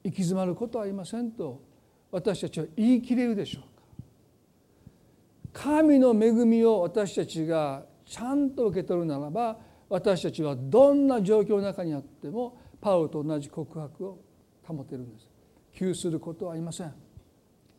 [0.03, 1.63] 行き詰まることはありませんと
[2.11, 3.63] 私たちは言い切れるでしょう
[5.51, 5.63] か？
[5.71, 9.57] 神の恵みを私たちがちゃんと受け取るならば
[9.89, 14.19] 私たちはどんな状況の中にあってもパウロと同じ告白を
[14.63, 15.29] 保てるんです。
[15.73, 16.87] 窮することはありません。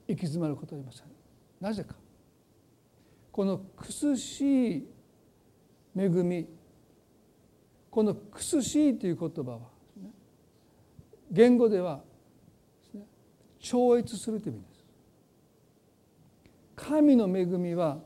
[0.09, 1.07] 行き詰まることはありません。
[1.61, 1.95] なぜか。
[3.33, 4.89] この苦しい
[5.97, 6.47] 恵み
[7.91, 9.61] この苦しいという言葉は
[11.31, 12.03] 言語では
[13.61, 14.85] 超越するという意味です。
[16.77, 17.99] 神の恵みは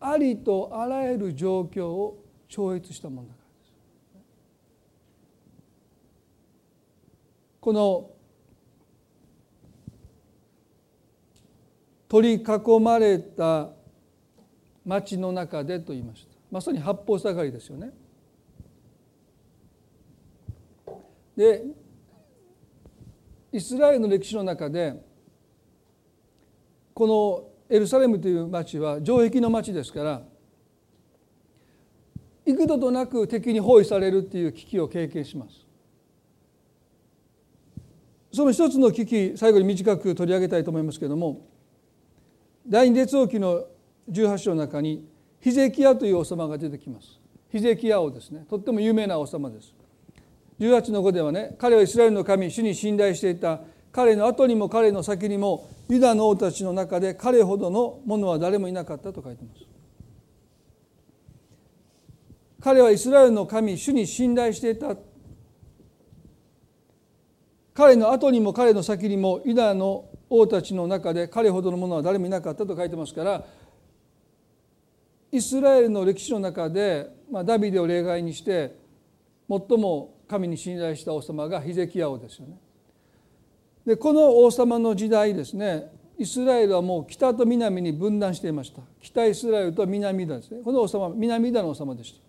[0.00, 3.72] ありとあらゆる状況を超越したものだからです。
[7.60, 8.10] この
[12.08, 13.70] 取り囲まれた
[14.84, 17.90] 町の中でと言いましたまさに八方下がりですよね。
[21.36, 21.64] で
[23.50, 24.94] イスラエルの歴史の中で
[26.92, 30.22] このエルサレムという町は城壁の町ですから
[32.46, 35.66] 幾度となく敵に包囲されるっていう危機を経験します。
[38.32, 41.48] その一つの危機最後に短く取り上げたいと思いますけれども
[42.68, 43.64] 第二列王記の
[44.08, 45.04] 18章の中に
[45.40, 47.18] ヒゼキヤという王様が出てきます。
[47.50, 49.74] ヒゼキヤ王ですねとっても有名な王様です。
[50.60, 53.62] 18の5ではね彼はイスラエルの神主に信頼していた
[53.94, 59.60] 彼の後にも彼の先にもユダの王たちの中で彼ほどの者は誰もいなかったと書いてます。
[62.60, 64.96] 彼はイスラエルの神主に信頼していた
[67.72, 73.44] 彼の後にも彼の先にもユダの王たちの中で彼ほどの者は誰もいなかったと書いてますから
[75.30, 78.74] イスラエルの歴史の中で、まあ、ダビデを例外にして
[79.48, 82.63] 最も神に信頼した王様がヒゼキヤ王ですよね。
[83.86, 88.82] でこの王様の時代ですねイスラエルはもう北と南に分断していました。
[89.00, 90.60] 北イスラエルと南ユダですね。
[90.62, 92.20] この王様南ユダの王様でした。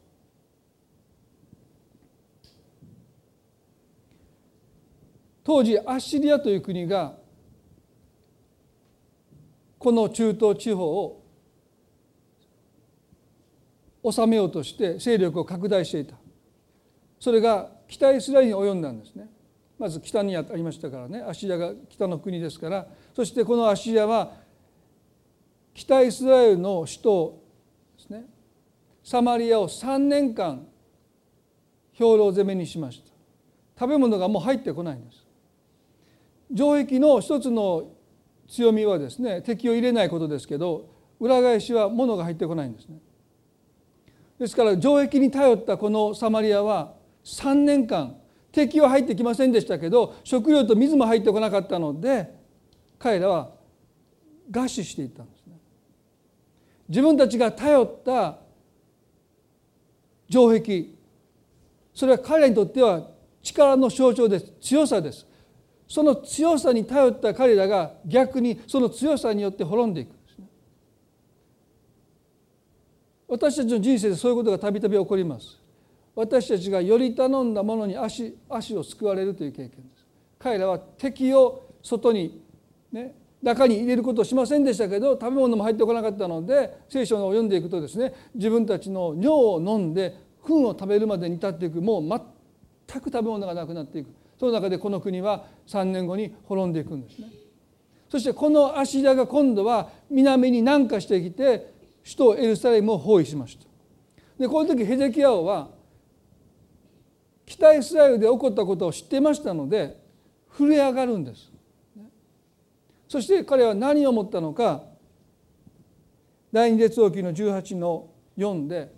[5.44, 7.16] 当時アッシリアという国が
[9.78, 11.22] この中東地方を
[14.04, 16.16] 治めようとして勢力を拡大していた。
[17.20, 19.30] それが北イスラエルに及んだんですね。
[19.78, 21.22] まず北にありましたからね。
[21.22, 22.88] アシリアが北の国ですから。
[23.14, 24.34] そしてこのアシリアは
[25.74, 27.44] 北イスラエルの首都
[27.98, 28.26] ですね。
[29.04, 30.66] サマリアを3年間
[31.92, 33.12] 兵糧攻めにしました。
[33.78, 35.26] 食べ物がもう入ってこないんです。
[36.54, 37.92] 城壁の一つの
[38.48, 43.00] 強みはですね敵を入れないことですけど裏返しは物が入ってこないんですね。
[44.40, 48.16] ですから城壁に頼ったこのサマリアは3年間
[48.56, 52.34] 敵は入ってきませんでしたけど食料と水も入ってこなかったので
[52.98, 53.52] 彼らは
[54.50, 55.58] 餓死していったんですね。
[56.88, 58.38] 自分たちが頼った
[60.30, 60.86] 城壁
[61.94, 63.10] それは彼らにとっては
[63.44, 65.28] 力の象徴です強さです
[65.88, 70.16] その強さに頼った彼らが逆にその強さによって滅んでいく。
[73.28, 75.60] 私たちの人生でそういうことがたびたび起こります。
[76.16, 80.06] 私たちがより頼んだものに足足を救われるという経験です。
[80.40, 82.42] 彼らは敵を外に
[82.92, 92.10] ね中に入れることをしませんでしたけど食べ物も入ってこなかったので聖書を読んでいくとですね自分たちの尿を飲んで糞を食べるまでに至っていくもう
[92.88, 94.10] 全く食べ物がなくなっていく
[94.40, 97.28] その中でこの国は3年後に滅んでいくんですね。
[98.10, 103.66] そしてこのアシリアが今度は南に南下してきて首都エルサレムを包囲しました。
[104.38, 105.70] でこの時ヘゼキヤ王は
[107.46, 109.98] 北イスラエルで起こったことを知っていましたので
[110.58, 111.52] 震え上がるんです。
[113.08, 114.84] そして彼は何を思ったのか
[116.52, 118.92] 第二列王記の18の4で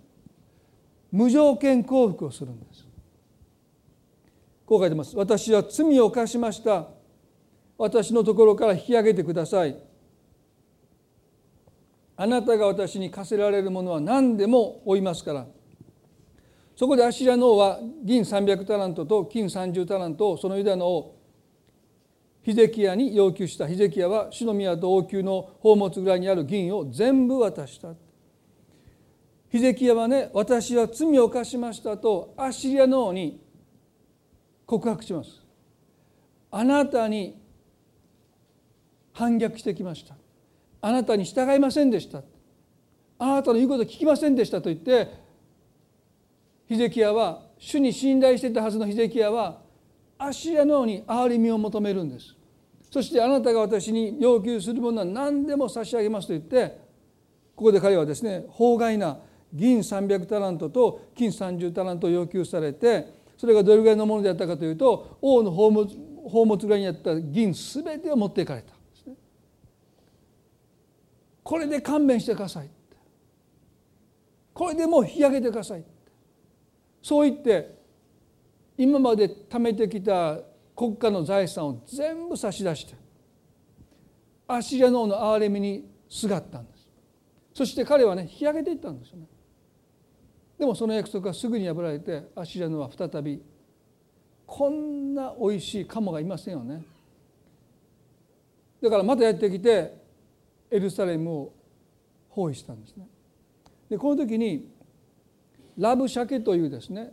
[1.12, 2.88] 無条件降伏をするんです。
[4.68, 6.88] こう書いてます私は罪を犯しました
[7.78, 9.74] 私のところから引き上げてください
[12.18, 15.46] あなたが私に課せられるものは何でも負いますから
[16.78, 21.18] そこでアシリアの王は銀300タラントと金30タラントをそのユダの王
[22.42, 23.66] ヒゼキヤに要求した。
[23.66, 27.94] ヒゼキヤは主の宮と王宮の宝物蔵にある銀を全部渡した。
[29.48, 33.44] ヒゼキヤはね私は罪を犯しましたとアシリアの王に
[34.64, 35.30] 告白します。
[36.52, 37.42] あなたに
[39.14, 40.14] 反逆してきました。
[40.80, 42.22] あなたに従いませんでした。
[43.18, 45.26] あなたの言うこと聞きませんでしたと言って
[46.68, 49.60] ヒゼキヤは主に信頼していたはずのヒゼキヤは
[50.18, 52.34] アシアのように憐れみを求めるんです。
[52.90, 56.78] そしてあなたが私に要求するものは何でも差し上げますと言って
[57.54, 59.18] ここで彼はですね法外な
[59.52, 68.78] 銀300タラントと金30タラントを要求されてそれがどれぐらいのものであったかというと王の宝物宝物蔵にあった銀全てを持っていかれた。
[71.48, 72.68] これで勘弁してください
[74.52, 75.84] これでもう引き上げてください
[77.02, 77.78] そう言って
[78.76, 80.38] 今まで貯めてきた
[80.76, 82.94] 国家の財産を全部差し出して
[84.46, 86.88] アシリアの王の憐れみにすがったんです。
[87.52, 89.26] そして彼はね引き上げていったんですよね。
[90.58, 93.42] でもその約束はすぐに破られてアシリアのは再び
[94.46, 96.82] こんなおいしいカモがいませんよね。
[98.80, 99.92] だからまたやってきて
[100.70, 101.52] エルサレムを
[102.30, 103.06] 包囲したんですね。
[103.90, 104.70] でこの時に
[105.78, 107.12] ラブシャケというですね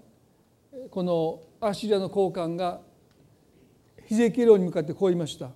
[0.90, 2.82] このアッシリアの高官が
[4.08, 5.52] ヒゼキエルに向かってこう言いました。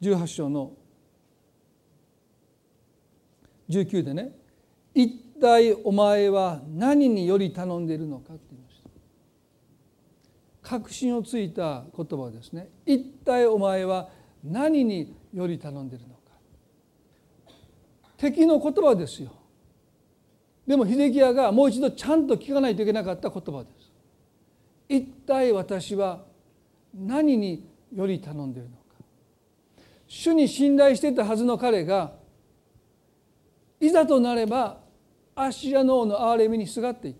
[0.00, 0.72] 18章の
[3.68, 4.32] 19でね
[4.94, 8.90] 「一体お前は何により頼んでいるのか」って言いました。
[10.62, 14.08] 確信をついた言葉ですね「一体お前は
[14.44, 16.20] 何により頼んでいるのか」
[18.18, 19.37] 敵の言葉ですよ。
[20.68, 23.90] でも秀樹屋がもう一度ちゃんと聞かないといけなかった言葉です。
[24.86, 26.26] 一体私は
[26.94, 28.82] 何により頼んでいるのか。
[30.06, 32.12] 主に信頼していたはずの彼が
[33.80, 34.80] いざとなれば
[35.34, 37.18] アッシリアの王の憐れみにすがっていった。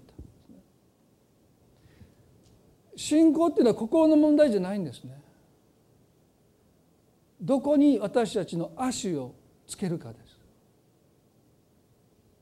[2.97, 5.19] 信仰っていうのは心の問題じゃないんですね。
[7.41, 9.35] どこに私たちの足を
[9.67, 10.28] つけるかです。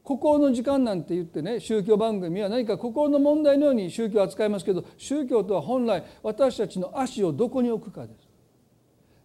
[0.06, 8.28] 心の時間なんて言ってね宗教番組は何か心の問題のように宗教を扱いますけど宗教とは本来私たちの足をどこに置くかです。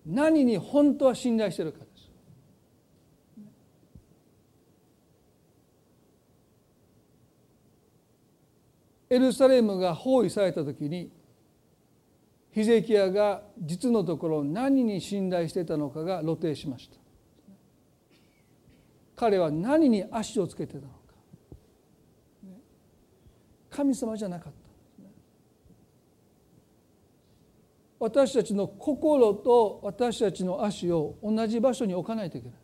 [0.07, 2.09] 何に本当は信頼しているかです。
[9.11, 11.11] エルサレムが包囲された時に
[12.53, 17.00] ヒゼキヤが実のところ何に信頼してたのかが露呈しました。
[19.21, 20.89] 彼は何に足をつけてたのか。
[23.69, 24.59] 神様じゃなかった。
[27.99, 32.57] 私たちの心と私たちの足を同じ場所に置かないといけない。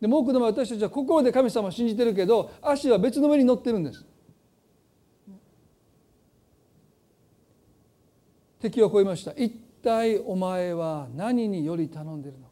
[0.00, 4.02] でも多くの私たちは心で神様を信じてるけど足は別の上に乗ってるんです。
[8.60, 9.32] 敵はこう言いました。
[9.32, 9.50] 一
[9.82, 12.51] 体お前は何により頼んでるのか。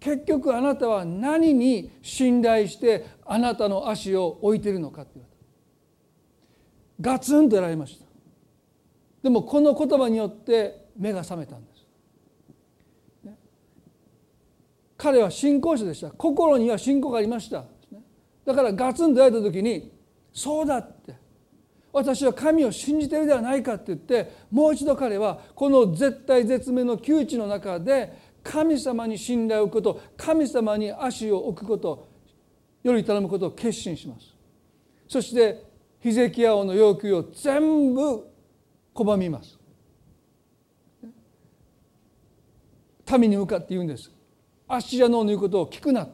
[0.00, 5.36] 結局あなたは何に信頼してあなたの足を置いているのかって言われ
[7.04, 7.12] た。
[7.12, 8.06] ガツンとやられました。
[9.22, 11.86] でもこの言葉によって目が覚めたんです、
[14.96, 16.10] 彼は信仰者でした。
[16.10, 17.64] 心には信仰がありました。
[18.46, 19.92] だからガツンとやられた時に
[20.32, 21.14] そうだって。
[21.92, 32.08] 私は神を信じているではないかって言ってもう一度彼はこの絶対絶命の窮地の中で神様に信頼を置くこと神様に足を置くこと
[32.82, 34.34] より頼むことを決心します。
[35.08, 35.64] そして
[36.00, 38.26] ヒゼキヤ王の要求を全部
[38.94, 39.58] 拒みます。
[43.18, 44.10] 民に向かって言うんです。
[44.68, 46.08] アッシリアの言うことを聞くな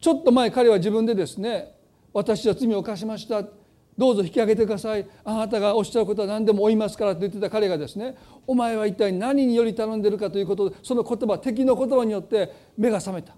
[0.00, 1.74] ちょっと前彼は自分でですね
[2.12, 3.44] 私は罪を犯しました。
[3.96, 5.06] どうぞ引き上げてください。
[5.24, 8.16] あなたがおっしゃることは何でも追いますからと言ってた彼がですね
[8.46, 13.34] お前は一体何により頼んでるかということでその言葉敵の言葉によって目が覚めた。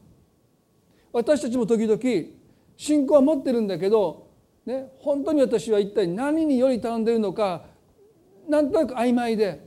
[1.12, 2.00] 私たちも時々
[2.76, 4.28] 信仰は持ってるんだけど、
[4.66, 7.62] ね、本当に私は一体何により頼んでるのか
[8.48, 9.66] なんとなく曖昧で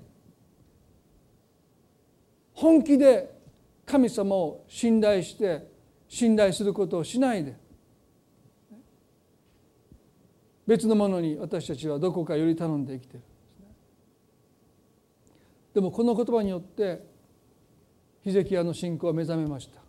[2.53, 3.33] 本気で
[3.85, 5.67] 神様を信頼して
[6.07, 7.55] 信頼することをしないで
[10.71, 13.25] 別のものに私たちはどこかより頼んで生きている。
[15.73, 17.05] でもこの言葉によって
[18.21, 19.81] ヒゼキヤの信仰は目覚めました。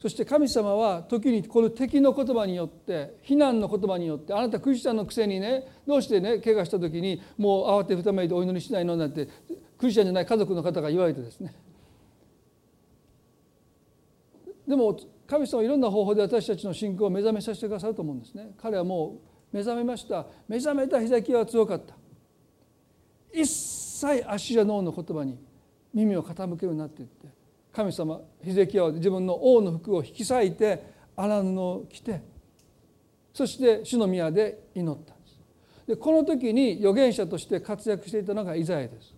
[0.00, 9.28] そして神様は時にこの敵の言葉によって非難の言葉によってあなたクリスチャンのくせにねどうしてね怪我した時にもう慌てふためいてお祈りしないのなんて
[9.76, 11.54] クリスチャンじゃない家族の方が言われてですね。
[14.66, 14.96] でも
[15.32, 18.50] 神様はいろんな方法で私たちの信仰を目覚めさせてくださると思うんですね。
[18.60, 19.18] 彼はも
[19.52, 20.26] う目覚めました。
[20.46, 21.94] 目覚めた日崎は強かった。
[23.32, 25.38] 一切アシリアの王の言葉に
[25.94, 27.28] 耳を傾けるようになっていって
[27.72, 30.84] 神様ヒゼキヤは自分の王の服を引き裂いて
[31.16, 32.20] 荒布を着て
[33.32, 35.40] そして主の宮で祈ったんです。
[35.86, 39.14] でこの時に預言者として活躍していたのがイザヤです。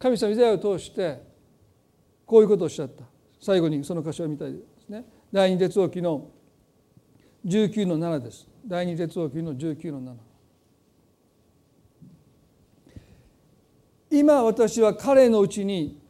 [0.00, 1.22] 神様イザヤを通して
[2.26, 3.09] こういうことをおっしゃった。
[3.40, 5.04] 最後にその箇所を見たいですね。
[5.32, 6.28] 第二列王記の
[7.46, 8.46] 19の7です。
[8.66, 10.16] 第二列王記の19の7
[14.10, 16.00] 今私は彼のうちに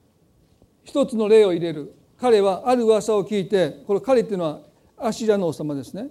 [0.83, 1.95] 一つの例を入れる。
[2.18, 4.61] 彼はある噂を聞いてこれ彼っていうのは
[4.99, 6.09] アシリアの王様ですね。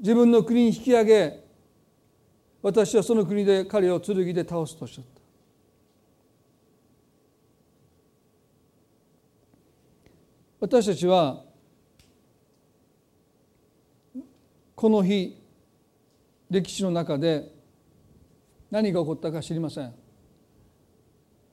[0.00, 1.44] 自分の国に引き上げ
[2.62, 5.23] 私はその国で彼を剣で倒すとおっしゃった。
[10.64, 11.44] 私たちは
[14.74, 15.38] この日
[16.48, 17.52] 歴史の中で
[18.70, 19.94] 何が起こったか知りません。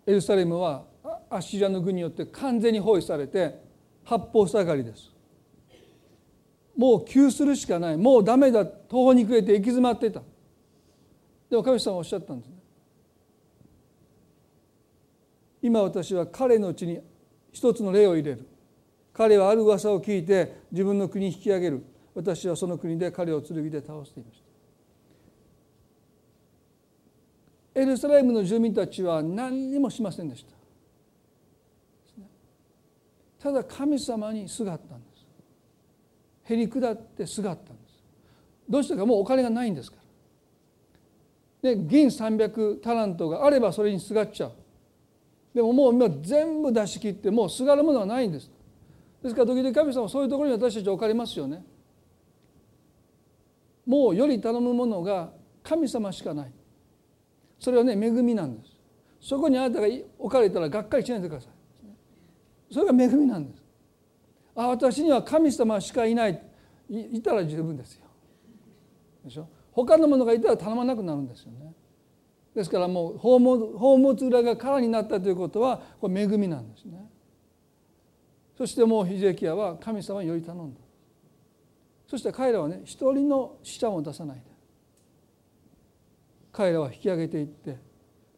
[0.07, 0.85] エルサレムは
[1.29, 3.61] アッシリアの軍によって完全に包囲されて
[4.05, 5.11] 八方塞がりです。
[6.77, 7.97] もう窮するしかない。
[7.97, 8.65] もうダメだ。
[8.65, 10.21] 途方に暮れて行き詰まってた。
[11.49, 12.55] でも神様はおっしゃったんですね。
[15.61, 17.01] 今私は彼のうちに
[17.51, 18.47] 一つの例を入れる。
[19.13, 21.83] 彼はある噂を聞いて自分の国引き上げる。
[22.13, 24.41] 私はその国で彼を剣で倒していまし
[27.73, 27.81] た。
[27.81, 30.51] エルサレムの住民たちは何にもしませんでした。
[33.39, 36.53] ただ神様にすがったんです。
[36.53, 38.03] へり下ってすがったんです。
[38.69, 39.97] どうしてかもうお金がないんですか
[41.63, 41.73] ら。
[41.73, 44.51] で銀300タラントがあればそれにすがっちゃう。
[45.53, 48.49] でももう今全部出し切ってもうすがるものはないんです。
[49.21, 51.63] ですから時々神様はそういうところに私たち置かれますよね。
[53.85, 55.31] もうより頼むものが
[55.63, 56.51] 神様しかない。
[57.59, 58.71] それはね恵みなんです。
[59.19, 61.51] そこにあなたが置かれたらがっかりしないでください。
[62.73, 63.61] それが恵みなんです。
[64.55, 66.41] あ私には神様しかいない。
[66.89, 68.05] いたら十分ですよ。
[69.23, 69.47] でしょ？
[69.71, 71.73] 他のものがいたら頼まなくなるんですよね。
[72.55, 77.09] ですからもう宝物裏が空になったということはこれ恵みなんですね。
[78.57, 80.79] そしてもうヒゼキヤは神様により頼んだ。
[82.07, 84.43] そして彼らはね一人の死者も出さないで。
[86.51, 87.77] 彼らは引き上げていって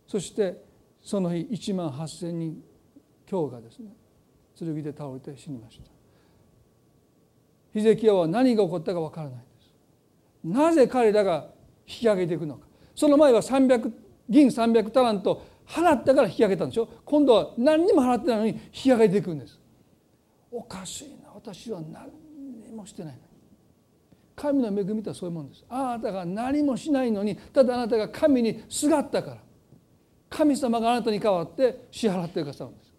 [0.08, 0.64] そして
[1.02, 2.64] その日1万8,000人
[3.30, 3.92] 今日がですね
[4.58, 5.86] 剣で倒れて死にました。
[7.74, 9.74] ヒゼキヤは何が起こったか分からないです。
[10.44, 11.48] なぜ彼らが
[11.88, 12.68] 引き上げていくのか。
[12.96, 13.92] その前は300
[14.30, 16.88] 銀300タラント払ったから引き上げたんでしょ。
[17.04, 19.60] 今度は何にも払ってないのに引き上げていくんです。
[20.54, 22.12] おかしいな私は何
[22.62, 23.20] にもしてない。
[24.36, 25.66] 神の恵みとはそういうもんです。
[25.68, 29.38] あなたが何もしないのにただあなたが神にすがったから。
[30.30, 32.94] 神様があなたに代わって支払ってくださるんです。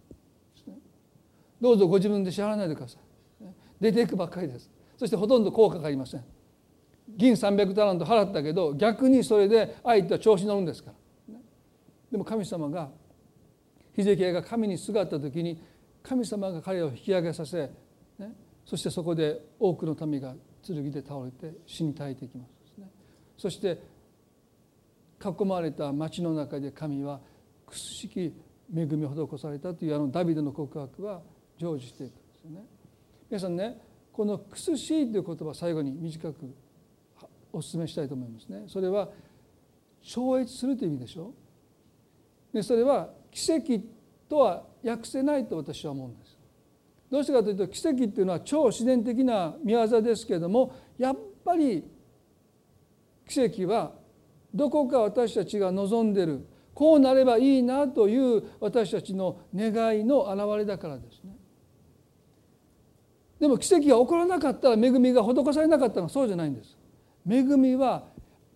[1.60, 3.46] どうぞご自分で支払わないでください。
[3.80, 4.70] 出ていくばっかりです。
[4.96, 6.24] そしてほとんど効果がありません。
[7.08, 11.36] 銀300タラント払ったけど逆にそれで相手は調子乗るんですから。
[12.10, 12.90] でも神様が
[13.94, 15.60] ヒゼキヤが神にすがった時に
[16.06, 17.70] 神様が彼を引き上げさせ、
[18.18, 18.32] ね、
[18.66, 22.88] そしてそこで多くの民が剣で倒れて死に絶えていきます、ね、
[23.36, 23.82] そして
[25.22, 27.20] 囲まれた町の中で神は
[27.66, 28.34] くすしき
[28.74, 31.22] 恵みを施されたというあのダビデの告白は
[31.58, 32.64] 成就していくんですよね。
[33.30, 33.80] 皆さんね
[34.12, 36.54] この「くすしい」という言葉最後に短く
[37.52, 38.64] お勧めしたいと思いますね。
[38.66, 39.08] それは
[40.02, 41.32] 超越するという意味でしょ
[42.52, 42.56] う。
[42.56, 43.80] でそれは奇跡
[44.34, 46.36] とは訳せないと私は思うんです。
[47.08, 51.84] どうしてかというと奇跡っていうのは超自然的な見業ですけれどもやっぱり
[53.28, 53.92] 奇跡は
[54.52, 61.36] どこか私たちが望んでるこうなればいいなという私たちの願いの表れだからですね。
[63.38, 66.76] でも奇跡が起こらなかったら恵みが施されなかったのはそうじゃないんです。
[67.30, 68.08] 恵みは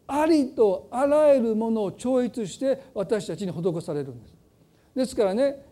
[0.08, 4.34] ありとあらゆるものを超越して私たちに施されるんです。
[4.96, 5.67] ですからね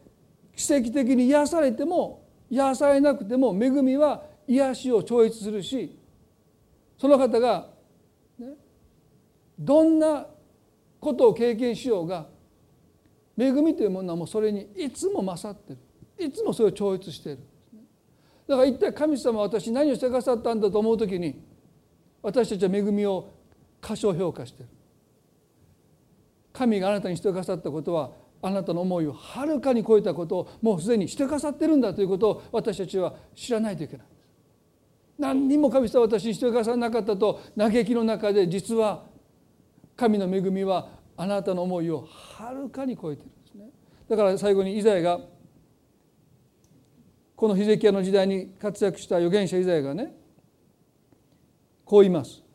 [0.57, 5.97] 奇跡的に癒されても癒されなくても恵みは癒しを超越するし
[6.99, 7.69] その方が、
[8.39, 8.49] ね、
[9.59, 10.27] どんな
[10.99, 12.27] ことを経験しようが
[13.39, 15.79] 恵みというものはもうそれにいつも勝ってる。
[16.19, 17.41] いつもそれを超越している。
[18.49, 21.39] だから一体神様は私何をしてくださったんだと思う時に
[22.23, 23.29] 私たちは恵みを
[23.81, 24.69] 過小評価してる。
[26.53, 28.11] 神があなたにしてくださったことは
[28.47, 34.07] あなたの思いをはるかに超えたことをもうすでにしてくださってるんだということを私たちは知らないといけない。
[35.19, 39.05] 何にも神様は私にしてくださらなかったと嘆きの中で実は
[39.97, 43.29] 神の恵みはあなたの思いをはるかに超えてる。
[43.29, 43.71] んですね
[44.09, 45.19] だから最後にイザヤが
[47.35, 50.15] このヒゼキヤの時代に活躍した預言者イザヤがね
[51.85, 52.46] こう言います。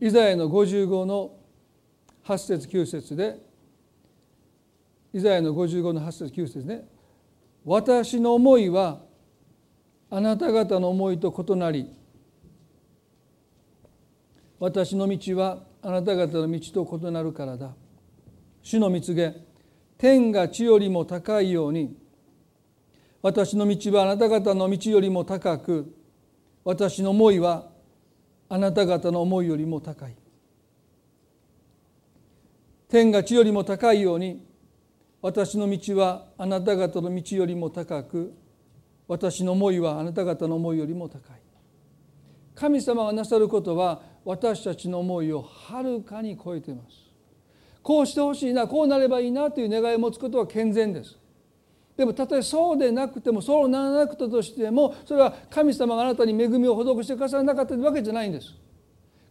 [0.00, 1.32] イザヤの55の
[2.24, 3.38] 8節9節で
[5.12, 6.86] イザヤの55の8節9節ね。
[7.64, 9.00] 私の思いは
[10.10, 11.90] あなた方の思いと異なり
[14.60, 17.74] 私の道はあなた方の道と異なるからだ。
[18.62, 19.34] 主の蜜げ
[19.96, 21.96] 天が地よりも高いように
[23.22, 25.94] 私の道はあなた方の道よりも高く
[26.64, 27.68] 私の思いは
[28.48, 30.16] あなた方の思いよりも高い。
[32.88, 34.46] 天が地よりも高いように
[35.20, 38.32] 私の道はあなた方の道よりも高く
[39.08, 41.40] 私の思いはあなた方の思いよりも高い。
[42.54, 47.06] 神様がなさることは私たちの思いをはるかに超えています。
[47.82, 51.18] こうしてほしいなこうなればいいなという願いを持つことは健全です。
[51.96, 58.54] でもたとえそうでなくてもそうならなくたとしてもそれは神様があなたに恵みを施してくださらなかったわけじゃないんです。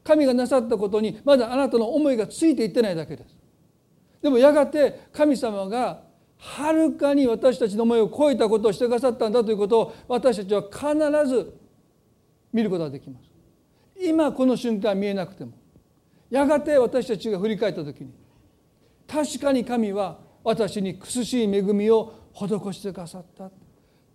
[0.03, 3.36] 神がなさったことにまだあなたの思いがついていってないだけです。
[4.22, 6.01] でもやがて神様が
[6.38, 11.53] はるかに私たちの思いを超えたことをしてくださったんだということを私たちは必ず
[12.51, 13.30] 見ることができます。
[14.03, 15.51] 今この瞬間見えなくても。
[16.32, 18.11] やがて私たちが振り返った時に
[19.07, 23.50] 確かに神は私に苦しい恵みを施してくださった。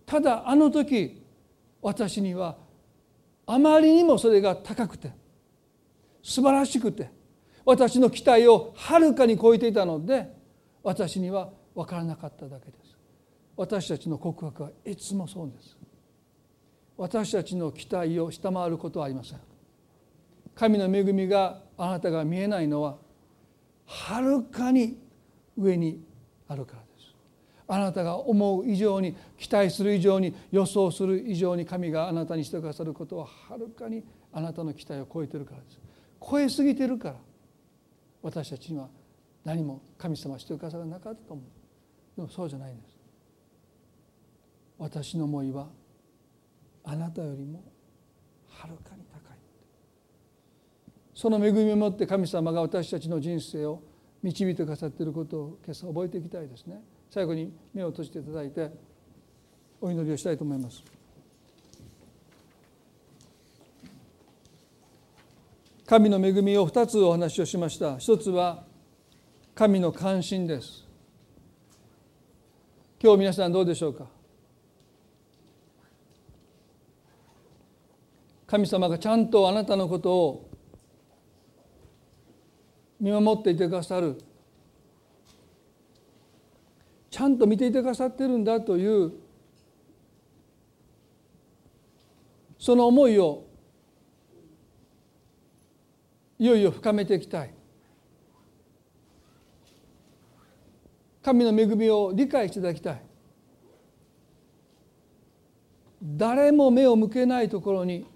[0.05, 1.21] ただあの時
[1.81, 2.57] 私には
[3.47, 5.11] あまりにもそれが高くて
[6.21, 7.09] 素晴らしくて
[7.65, 10.31] 私の期待をはるかに超えていたので
[10.83, 12.97] 私には分からなかっただけです。
[13.55, 15.77] 私たちの告白はいつもそうです。
[16.97, 19.39] 私たちの期待を下回ることはありません。
[20.53, 22.97] 神の恵みがあなたが見えないのは
[23.85, 24.99] はるかに
[25.57, 26.03] 上に
[26.47, 26.80] あるから。
[27.73, 34.03] あなたが思う以上に期待する以上に予想する以上に神があなたにしてくださることははるかに
[34.33, 35.79] あなたの期待を超えてるからです。
[36.19, 37.15] 超えすぎてるから
[38.21, 38.89] 私たちには
[39.45, 41.45] 何も神様してくださらなかったと思う。
[42.17, 42.97] でもそうじゃないんです。
[44.77, 45.69] 私の思いは
[46.83, 47.63] あなたよりも
[48.49, 49.37] はるかに高い。
[51.13, 53.81] その恵みを持って神様が私たちの人生を
[54.21, 56.83] 導いてくださっていることを今朝覚えていきたいですね。
[57.11, 58.71] 最後に目を閉じていただいて
[59.81, 60.81] お祈りをしたいと思います。
[65.85, 67.97] 神の恵みを2つお話をしました。
[67.97, 68.63] 一つは
[69.53, 70.87] 神の関心です。
[73.03, 74.05] 今日皆さんどうでしょうか？
[78.47, 80.49] 神様がちゃんとあなたのことを
[83.01, 84.17] 見守っていてくださる。
[87.11, 89.11] ちゃんと見ていてくださってるんだという
[92.57, 93.45] その思いを
[96.39, 97.53] いよいよ深めていきたい。
[101.21, 103.01] 神の恵みを理解していただきたい。
[106.01, 108.07] 誰も目を向けないところに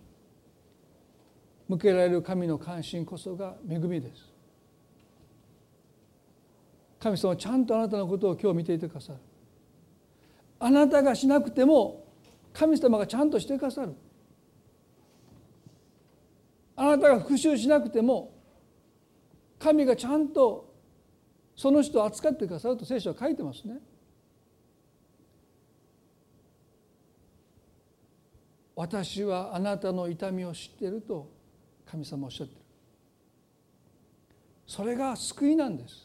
[1.67, 4.34] 向けられる神の関心こそが恵みです。
[7.05, 9.19] 神様ちゃんとあなたのことを今日見ていてくださる。
[10.59, 12.03] あなたがしなくても
[12.51, 13.93] 神様がちゃんとしてくださる。
[16.75, 18.33] あなたが復讐しなくても
[19.59, 20.73] 神がちゃんと
[21.55, 23.77] その人を扱ってくださると聖書は書いてますね。
[28.75, 31.29] 私はあなたの痛みを知っていると
[31.85, 32.61] 神様おっしゃってる。
[34.65, 36.04] それが救いなんです。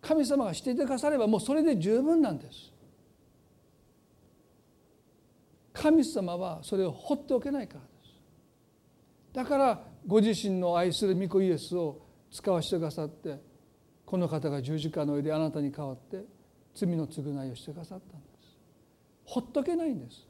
[0.00, 2.72] 神様がしていてくださればもうそれで十分なんです。
[5.72, 8.14] 神様はそれを放っておけないからです。
[9.32, 13.40] だからご自身の愛する御子イエスを使わせてくださって
[14.04, 16.24] この方が十字架の上であなたに代わって
[16.74, 18.58] 罪の償いをしてくださったんです。
[19.24, 20.26] ほっとけないんです。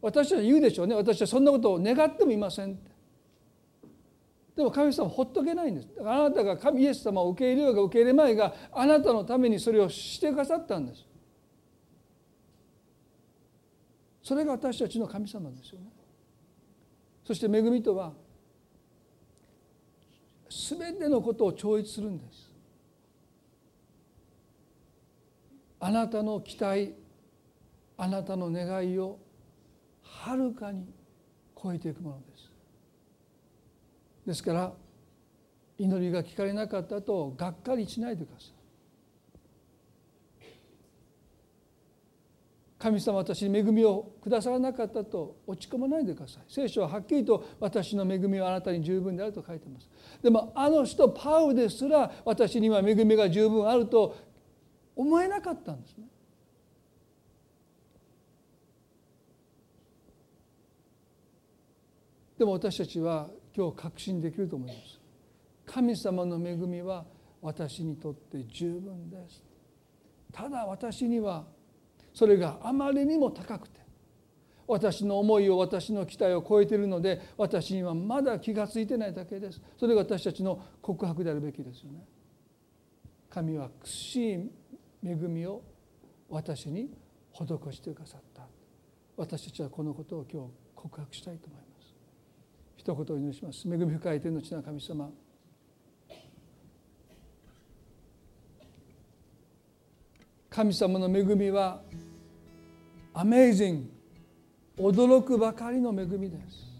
[0.00, 0.94] 私は言うでしょうね。
[0.94, 2.89] 私はそんなことを願ってもいませんって。
[4.60, 5.88] でも神様ほっとけないんです。
[5.96, 11.06] だからあなたが神イエス様を受け入れようが受け入れまいがあなたのためにそれをしてくださったんです。
[14.22, 15.86] それが私たちの神様ですよね。
[17.24, 18.12] そして恵みとは
[20.50, 22.52] 全てのことを超越するんです。
[25.78, 26.94] あなたの期待
[27.96, 29.18] あなたの願いを
[30.02, 30.84] はるかに
[31.56, 32.29] 超えていくものです。
[34.26, 34.72] ですから
[35.78, 38.52] 祈りが聞かれなかったとがっかりしないでください。
[42.78, 46.44] 神様私に恵みをくださらなかったと落ち込まないでください。
[46.48, 49.90] 聖書ははっきりと私の恵みはあなたに十分であると書いてます。
[50.22, 54.16] でもあの人パウですら私には恵みが十分あると
[54.96, 56.04] 思えなかったんですね。
[62.38, 65.00] でも私たちは今日確信できると思います。
[65.66, 67.04] 神様の恵みは
[67.42, 69.42] 私にとって十分です。
[70.32, 71.44] ただ私には
[72.12, 73.80] それがあまりにも高くて
[74.66, 79.60] 私の思いを私の期待を超えているので私にはまだ気が付いてないだけです。
[79.76, 82.06] それが私たちの告白であるべきですよね。
[83.28, 84.50] 神は苦しい
[85.04, 85.62] 恵みを
[86.28, 86.90] 私に
[87.32, 88.42] 施してくださった。
[89.16, 91.69] 私たちはこのことを今日告白したいと思います。
[92.80, 93.68] 一言お祈りします。
[93.68, 95.10] 恵み深い天の地の神様。
[100.48, 101.82] 神様の恵みは
[103.12, 103.90] アメイジン
[104.78, 106.70] グ驚くばかりの恵みです。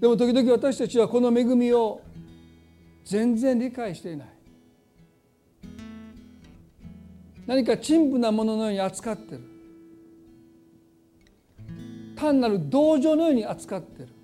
[0.00, 2.00] でも時々私たちはこの恵みを
[3.04, 4.28] 全然理解していない。
[7.48, 9.40] 何か陳腐なもののように扱ってる。
[12.14, 14.15] 単なる同情のように扱ってる。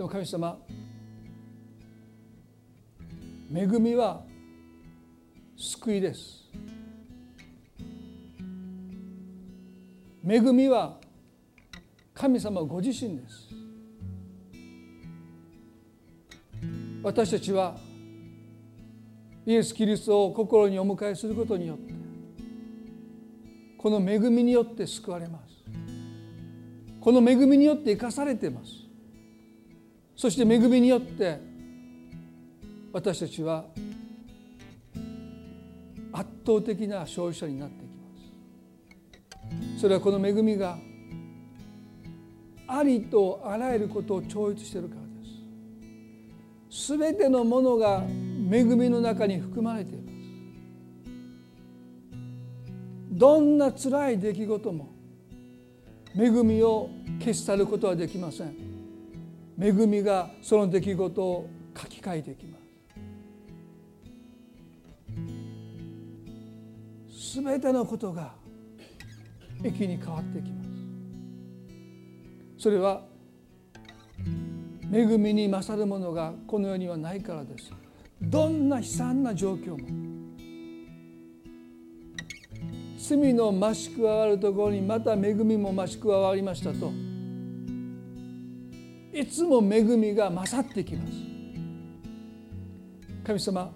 [0.00, 0.58] でも神様
[3.54, 4.22] 恵みは
[5.58, 6.48] 救いです。
[10.26, 10.96] 恵みは
[12.14, 13.50] 神様ご自身です。
[17.02, 17.76] 私たちは
[19.44, 21.92] イエス・キリストを心にお迎えすることによって
[23.76, 25.62] この恵みによって救われます。
[27.02, 28.79] この恵みによって生かされています。
[30.20, 31.40] そして恵みによって
[32.92, 33.64] 私たちは
[36.12, 37.90] 圧倒的な消費者になっていき
[39.48, 39.80] ます。
[39.80, 40.76] それはこの恵みが
[42.66, 45.08] ありとあらゆることを超越しているからで
[46.70, 46.84] す。
[46.88, 50.16] すべてのものが恵みの中に含まれています。
[53.12, 54.92] どんな辛い出来事も
[56.14, 56.90] 恵みを
[57.20, 58.69] 消し去ることはできません。
[59.60, 62.58] 恵みがその出来事を書き換えていきま
[67.10, 67.32] す。
[67.32, 68.32] すべてのことが
[69.62, 70.70] 益に変わってきます。
[72.58, 73.02] それは
[74.92, 77.70] 恵みに勝るものがこの世にはないからです。
[78.22, 79.86] どんな悲惨な状況も
[82.96, 87.09] 罪の増し加わるところにまた恵みも増し加わりましたと
[89.20, 91.12] いつも恵みが勝ってきます。
[93.22, 93.70] 神様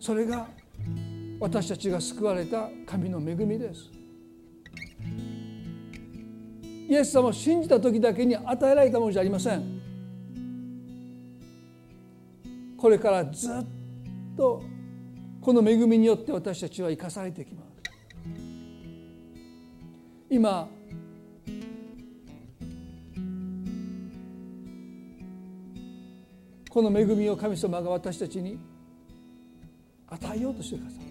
[0.00, 0.48] それが
[1.38, 3.90] 私たちが救われた神の恵みです。
[6.88, 9.80] イエス様を信じた時だけに与えられたものじゃありません。
[12.76, 13.64] これからずっ
[14.36, 14.64] と
[15.40, 17.68] この恵みによって私たちは生かされてきます。
[20.28, 20.68] 今
[26.72, 28.58] この恵みを神様が私たちに
[30.08, 31.02] 与えようとしてください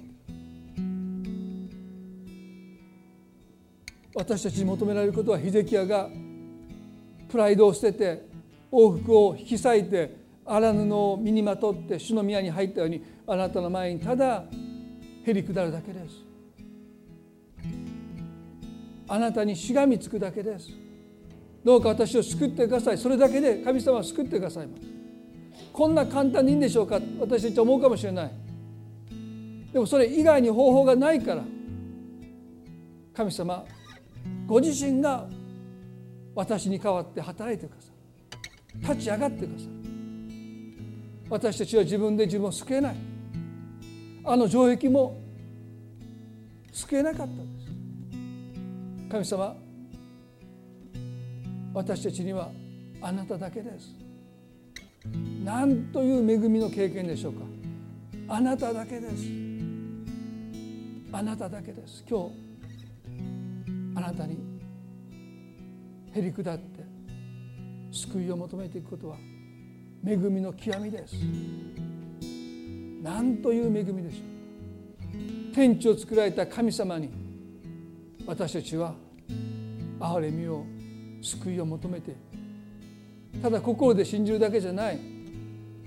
[4.16, 6.10] 私たちに求められることはヒゼキヤが
[7.30, 8.26] プライドを捨てて
[8.72, 10.16] 往復を引き裂いて
[10.48, 14.46] 荒布を身にまとって主の宮に入ったようにあなたの前にただ
[15.24, 16.16] へり下るだけです。
[19.08, 20.70] あなたにしがみつくだけです。
[21.64, 22.98] どうか私を救ってください。
[22.98, 25.01] それだけで神様は救ってくださいます。
[25.74, 27.00] こんな簡単にいいんでしょうか？
[27.20, 28.32] 私たちは思うかもしれない。
[29.72, 31.44] でもそれ以外に方法がないから
[33.14, 33.64] 神様
[34.46, 35.28] ご自身が
[36.36, 37.92] 私に代わって働いてください。
[38.96, 39.68] 立ち上がってください。
[41.30, 42.96] 私たちは自分で自分を救えない。
[44.24, 45.18] あの城壁も
[46.72, 47.72] 救えなかったんです。
[49.10, 49.56] 神様
[51.74, 52.52] 私たちには
[53.02, 53.96] あなただけです。
[55.44, 57.42] 何という恵みの経験でしょうか？
[58.28, 59.26] あなただけです。
[61.12, 62.04] あなただけです。
[62.10, 62.36] 今日
[63.96, 64.38] あなたに
[66.14, 66.86] へり下って
[67.92, 69.18] 救いを求めていくことは
[70.06, 71.16] 恵みの極みです。
[73.04, 74.24] 何という恵みでしょ
[75.52, 75.56] う？
[75.56, 77.10] 天地を作られた神様に
[78.26, 78.94] 私たちは
[80.00, 80.66] 憐れみを
[81.22, 82.16] 救いを求めて
[83.42, 85.00] ただ心で信じるだけじゃない。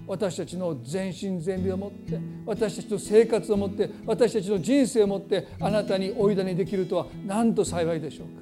[0.06, 8.34] 私たちの全身全霊を持って私たちの生活を持って私たちの人生を持ってあなたにおいだにできるとはなんと幸いでしょうか。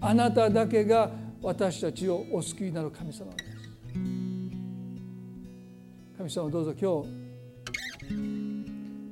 [0.00, 3.50] あなただけが私たちをお救いになる神様です。
[6.16, 7.10] 神様どうぞ今日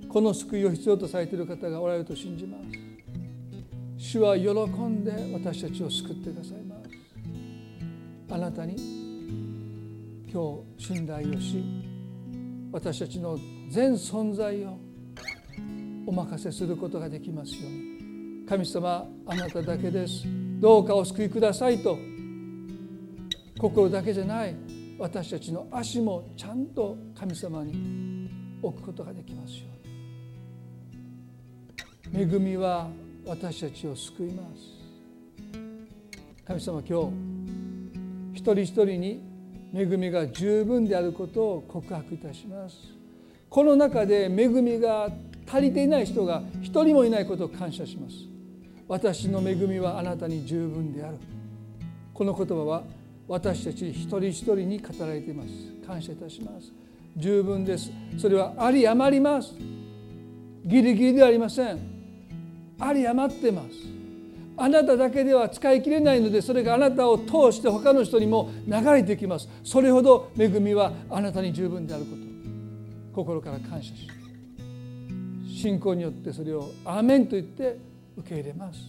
[0.09, 2.65] この救いを必要とされている方がおられると信じます。
[3.97, 6.66] 主は喜んで私たちを救ってください。
[8.29, 8.75] あなたに
[10.33, 11.63] 今日信頼をし
[12.73, 13.39] 私たちの
[13.71, 14.79] 全存在を
[16.07, 18.47] お任せすることができますように。
[18.49, 20.25] 神様あなただけです。
[20.61, 21.99] どうかお救いくださいと。
[23.59, 24.55] 心だけじゃない。
[24.99, 28.31] 私たちの足もちゃんと神様に
[28.63, 29.67] 置くことができますよ
[32.13, 32.23] うに。
[32.23, 32.89] 恵みは
[33.25, 34.77] 私たちを救います。
[36.45, 37.36] 神様今日
[38.37, 39.23] 一人一人に
[39.75, 42.77] 恵みが十分であることを告白いたします。
[43.49, 45.11] この中で恵みが
[45.47, 48.17] 足りていない人が一人もいないことを感謝します。
[48.87, 51.17] 私の恵みはあなたに十分である。
[52.13, 52.85] この言葉は
[53.27, 55.49] 私たち一人一人に語られています。
[55.87, 56.71] 感謝いたします。
[57.17, 57.91] 十分です。
[58.19, 59.55] それはあり余ります。
[60.65, 61.79] ギリギリではありません。
[62.79, 63.96] あり余ってます。
[64.57, 69.49] あなただけでは使い切れないのでそれがあなたを通して他の人にも流れていきます。
[69.63, 72.27] それほど恵みはあなたに十分であること。
[73.15, 74.09] 心から感謝し
[75.49, 77.79] 信仰によってそれを「アーメン」と言って
[78.17, 78.81] 受け入れます。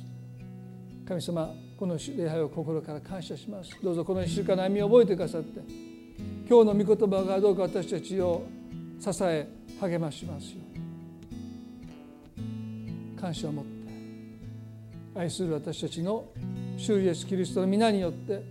[1.07, 3.72] 神様この礼拝を心から感謝します。
[3.82, 5.61] どうぞこの1週間の歩みを覚えてくださって。
[6.49, 8.43] 今日の御言葉がどうか私たちを
[8.99, 9.47] 支え
[9.80, 10.57] 励ましますよ。
[12.38, 13.76] うに感謝を持って。
[15.18, 16.26] 愛する私たちの
[16.78, 18.43] 主イエスキリストの皆によって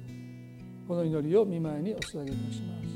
[0.89, 2.87] この祈りを見舞いにお捧げいたします。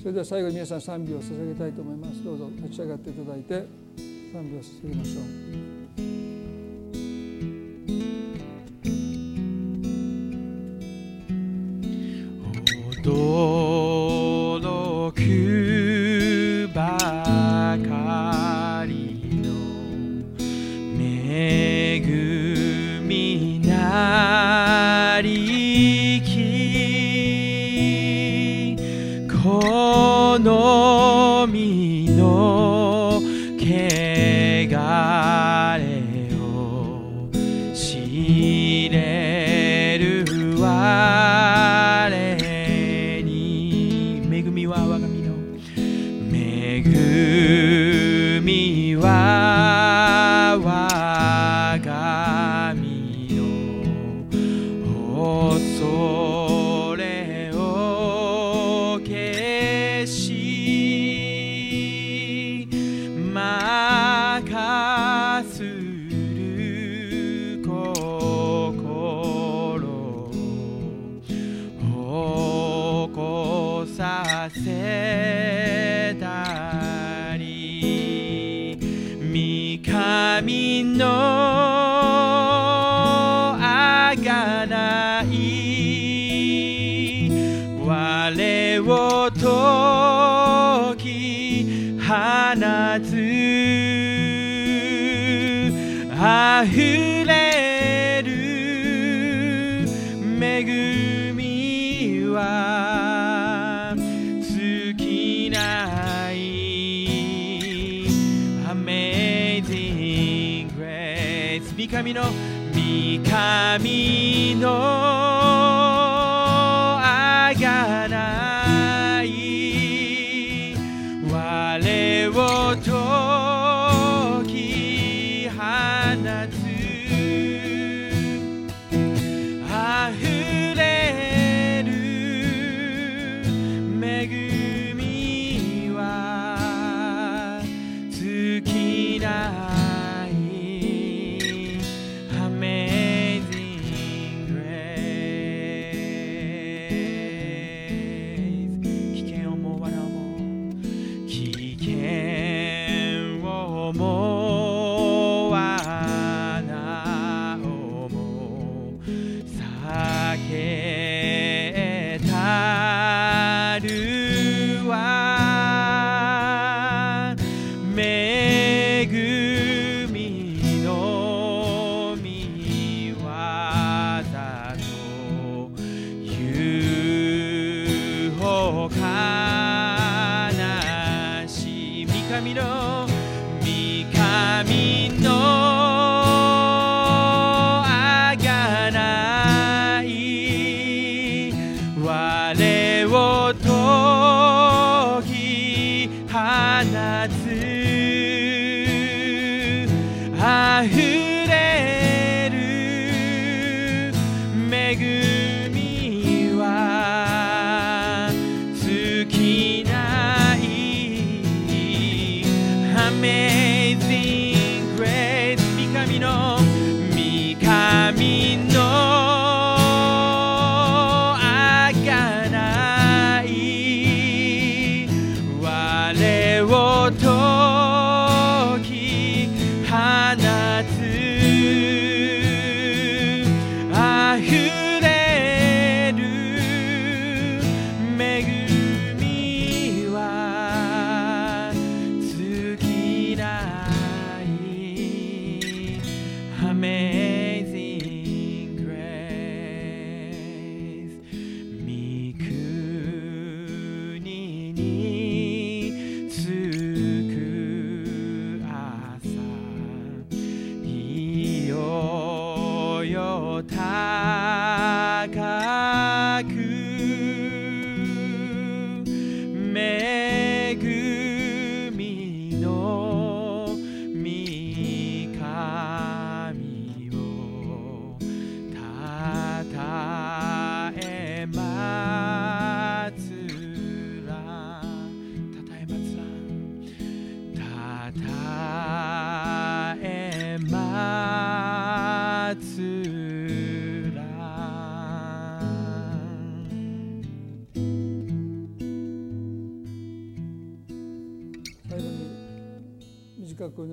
[0.00, 2.22] それでは最後に皆さん賛美を捧げたいと思います。
[2.22, 3.66] どうぞ立ち上がっていただいて
[4.32, 5.79] 賛美を捧げましょう。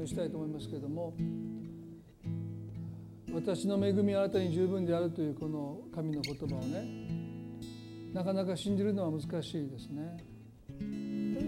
[0.08, 1.14] したいと思いますけれども
[3.34, 7.08] 私の恵みはあなたに十分であるというこの神の言葉をね
[8.14, 10.24] なかなか信じるのは難しいですね。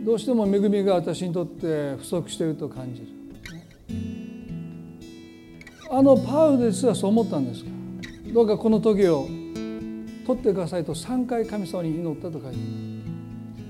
[0.05, 3.07] どうしても恵みが私にとって不足していると感じる。
[5.89, 7.71] あのパウルですらそう思ったんですか？
[8.31, 9.27] どうかこの時を
[10.27, 12.57] 取ってくださいと3回神様に祈ったと書いてある。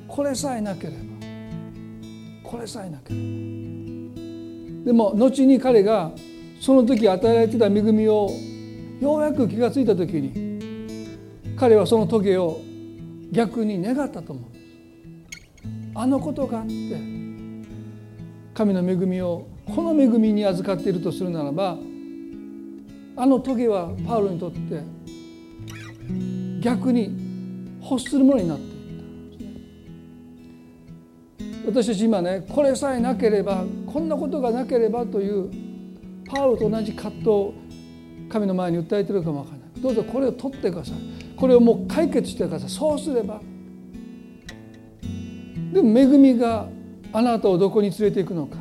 [0.08, 0.98] これさえなければ
[2.44, 3.20] これさえなけれ
[3.64, 3.69] ば。
[4.86, 6.12] でも後に彼が
[6.60, 8.30] その時与えられてた恵みを
[9.00, 12.62] ようやく気が付いた時に彼はその時を
[13.32, 14.50] 逆に願ったと思う。
[14.50, 14.66] んです
[15.96, 16.74] あのことがあって
[18.54, 21.78] 神の恵みをこの恵みに預かっているとするならば
[23.16, 24.82] あの時はパウロにとって
[26.62, 27.16] 逆に
[27.82, 28.69] 欲するものになった。
[31.70, 35.50] 私たち今ねこれさえなければこんなことがなければという
[36.26, 37.54] パウロと同じ葛藤を
[38.28, 39.82] 神の前に訴えてるかもわからない。
[39.82, 40.96] どうぞこれを取ってください。
[41.36, 42.70] これをもう解決してください。
[42.70, 43.42] そうすれば
[45.74, 46.68] でも恵みが
[47.14, 48.58] あなたをどこに連れていくのか。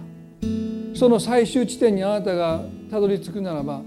[0.95, 3.83] その最終地点にあなたがたどり着くならば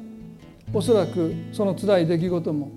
[0.74, 2.72] おそらくその辛い出来事も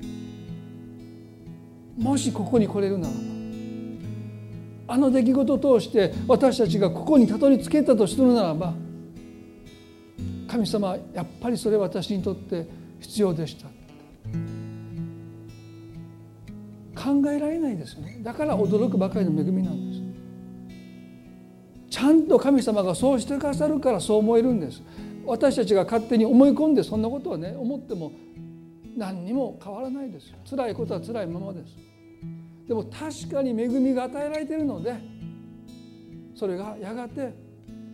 [1.97, 3.34] もしここに来れるならば
[4.87, 8.75] あの出来事を通して私たちがここにたどり着けたとするならば
[10.47, 12.67] 神様やっぱりそれは私にとって
[13.01, 13.69] 必要でした。
[16.95, 18.21] 考えられないですよね。
[18.23, 20.03] だから驚くばかりの恵みなんです。
[21.91, 24.83] ちゃんと神様がそうしてくださるからそう思えるんです。
[25.27, 28.13] 私たちが勝手に思い込んでそんなことはね思っても
[28.97, 30.33] 何にも変わらないです。
[30.49, 31.94] 辛いことは辛いままです。
[32.67, 34.97] でも確かに恵みが与えられているので
[36.35, 37.35] それがやがて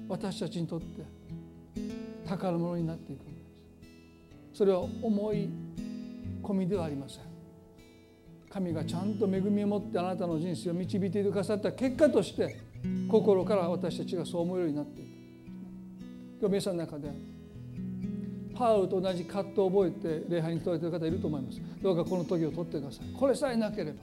[0.08, 1.04] 私たちにとって
[2.26, 3.42] 宝物になっていくんで
[4.52, 4.58] す。
[4.58, 5.48] それは思い
[6.42, 7.22] 込みではありません。
[8.48, 12.56] 神がちゃんと恵みを持ってあなたの人生を導いてくださった結果として
[13.08, 15.08] 心から私たちがそう思うようになっていく。
[16.40, 17.12] 今日皆さんの中で
[18.54, 21.60] パウと同じ葛藤を覚えて礼拝に問われている方いると思います。
[21.80, 23.06] どうかこの時を取ってください。
[23.16, 23.98] これさえなければ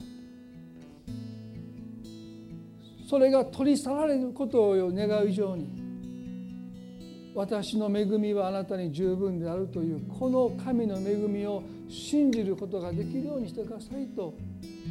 [3.08, 5.66] それが取り去られることを願う以上に
[7.34, 14.34] 私の恵みはあなたに十分であるというこの神の恵みを信じることができるようにしてくださいと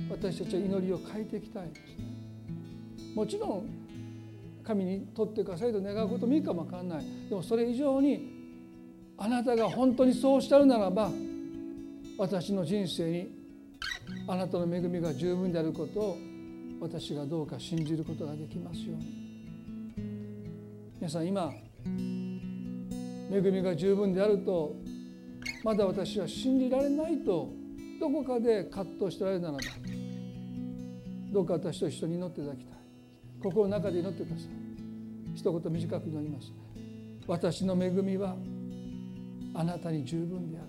[0.10, 1.68] 私たちは祈りを変えていきたい。
[1.68, 1.85] ですね
[3.14, 3.69] もちろん
[4.64, 7.06] 神に取ってくださいと願うこともいいかもわからない。
[7.30, 8.34] でもそれ以上に
[9.18, 11.11] あなたが本当にそうしたるならば
[12.18, 13.27] 私の人生に
[14.27, 16.18] あなたの恵みが十分であることを
[16.80, 19.28] 私がどうか信じることができますように。
[20.99, 21.54] 皆さん今
[21.86, 24.76] 恵みが十分であると
[25.64, 27.49] まだ私は信じられないと
[27.99, 29.62] どこかで葛藤しておられるならば
[31.32, 32.78] どうか私と一緒に祈っていただきたい。
[33.44, 34.48] 心の中で祈ってください。
[35.36, 36.52] 一言短く祈ります。
[37.28, 38.36] 私の恵みは
[39.54, 40.68] あなたに十分である。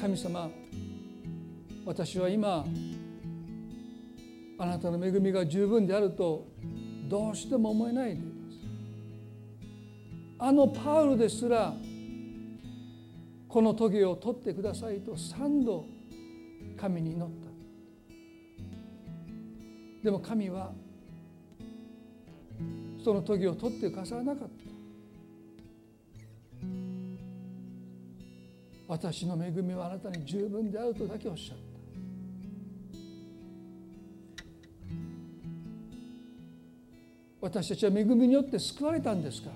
[0.00, 0.50] 神様
[1.84, 2.64] 私は今
[4.58, 6.48] あなたの恵みが十分であると
[7.08, 8.58] どうしても思えないでいます。
[10.40, 11.74] あのパウルですら
[13.48, 15.86] この棘を取ってくださいと三度
[16.76, 17.48] 神に祈った。
[20.02, 20.72] でも神は
[23.04, 24.52] その時を取ってくださらなかった。
[28.88, 31.58] 私の恵みはあなたに十分であるとだけおっしゃっ
[37.40, 39.54] 私たちは恵みによって救われたんですから。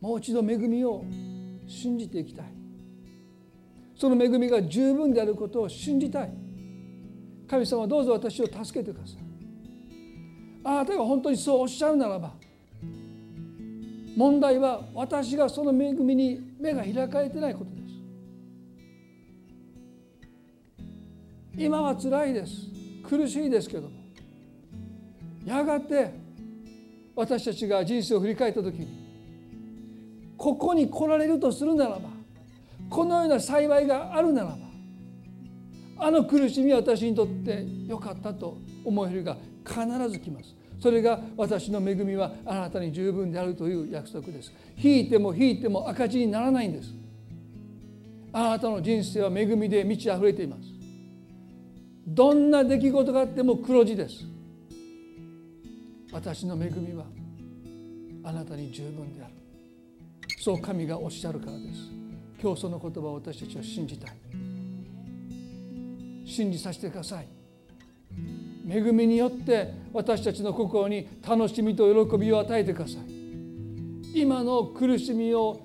[0.00, 1.04] もう一度恵みを
[1.66, 2.46] 信じていきたい。
[3.96, 6.32] その恵みが十分であることを信じたい。
[7.48, 9.16] 神様どうぞ私を助けてください。
[10.62, 12.34] あなたが本当にそうおっしゃるならば
[14.16, 17.80] 問題は私がその恵みに目が開かれてないことです。
[21.56, 22.68] 今は辛いです。
[23.02, 23.99] 苦しいですけども
[25.44, 26.12] やがて
[27.16, 28.88] 私たちが人生を振り返った時に
[30.36, 32.08] ここに来られるとするならば
[32.88, 34.70] このような幸いがあるならば
[35.98, 39.36] あの苦しみは私にとってよかったと思えるが
[39.66, 40.56] 必ず来ます。
[40.80, 44.50] それが私の恵みはあなたに十分であるという約束です。
[44.78, 46.94] 引いても引いても赤字にならないんです。
[48.32, 50.62] あなたの人生は恵みで満ち溢れています。
[52.06, 54.24] どんな出来事があっても黒字です。
[56.12, 57.04] 私の恵みは
[58.24, 59.34] あなたに十分である。
[60.38, 61.90] そう神がおっしゃるからです。
[62.42, 64.16] 今日その言葉を私たちは信じたい。
[66.26, 67.28] 信じさせてください。
[68.68, 72.98] 恵みによって私たちの心に楽しみと喜びを与えてください。
[74.14, 75.60] 今の苦しみを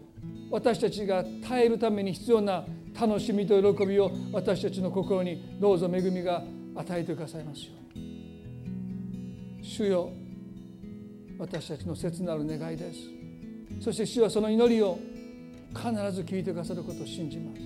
[0.52, 2.66] 私たちが耐えるために必要な
[3.00, 6.44] 楽しみと喜びを私たちの心にどうぞ恵みが
[6.76, 9.62] 与えてくださいますように。
[9.64, 10.12] 主よ
[11.38, 13.00] 私たちの切なる願いです。
[13.82, 14.98] そして主はその祈りを
[15.74, 17.62] 必ず聞いてくださることを信じます。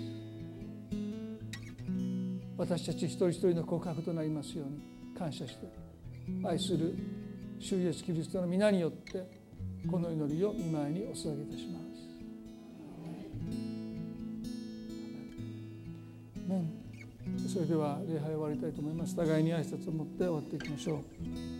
[2.57, 4.79] 私たち一人一人の告白となりますように
[5.17, 5.67] 感謝して
[6.43, 6.93] 愛する
[7.59, 9.25] 主イエスキリストの皆によって
[9.89, 11.89] この祈りを御前にお捧げいたします。
[17.47, 19.15] それでは礼拝を終わりたいと思います。
[19.15, 21.58] 互いに挨拶を持って終わっていきましょう。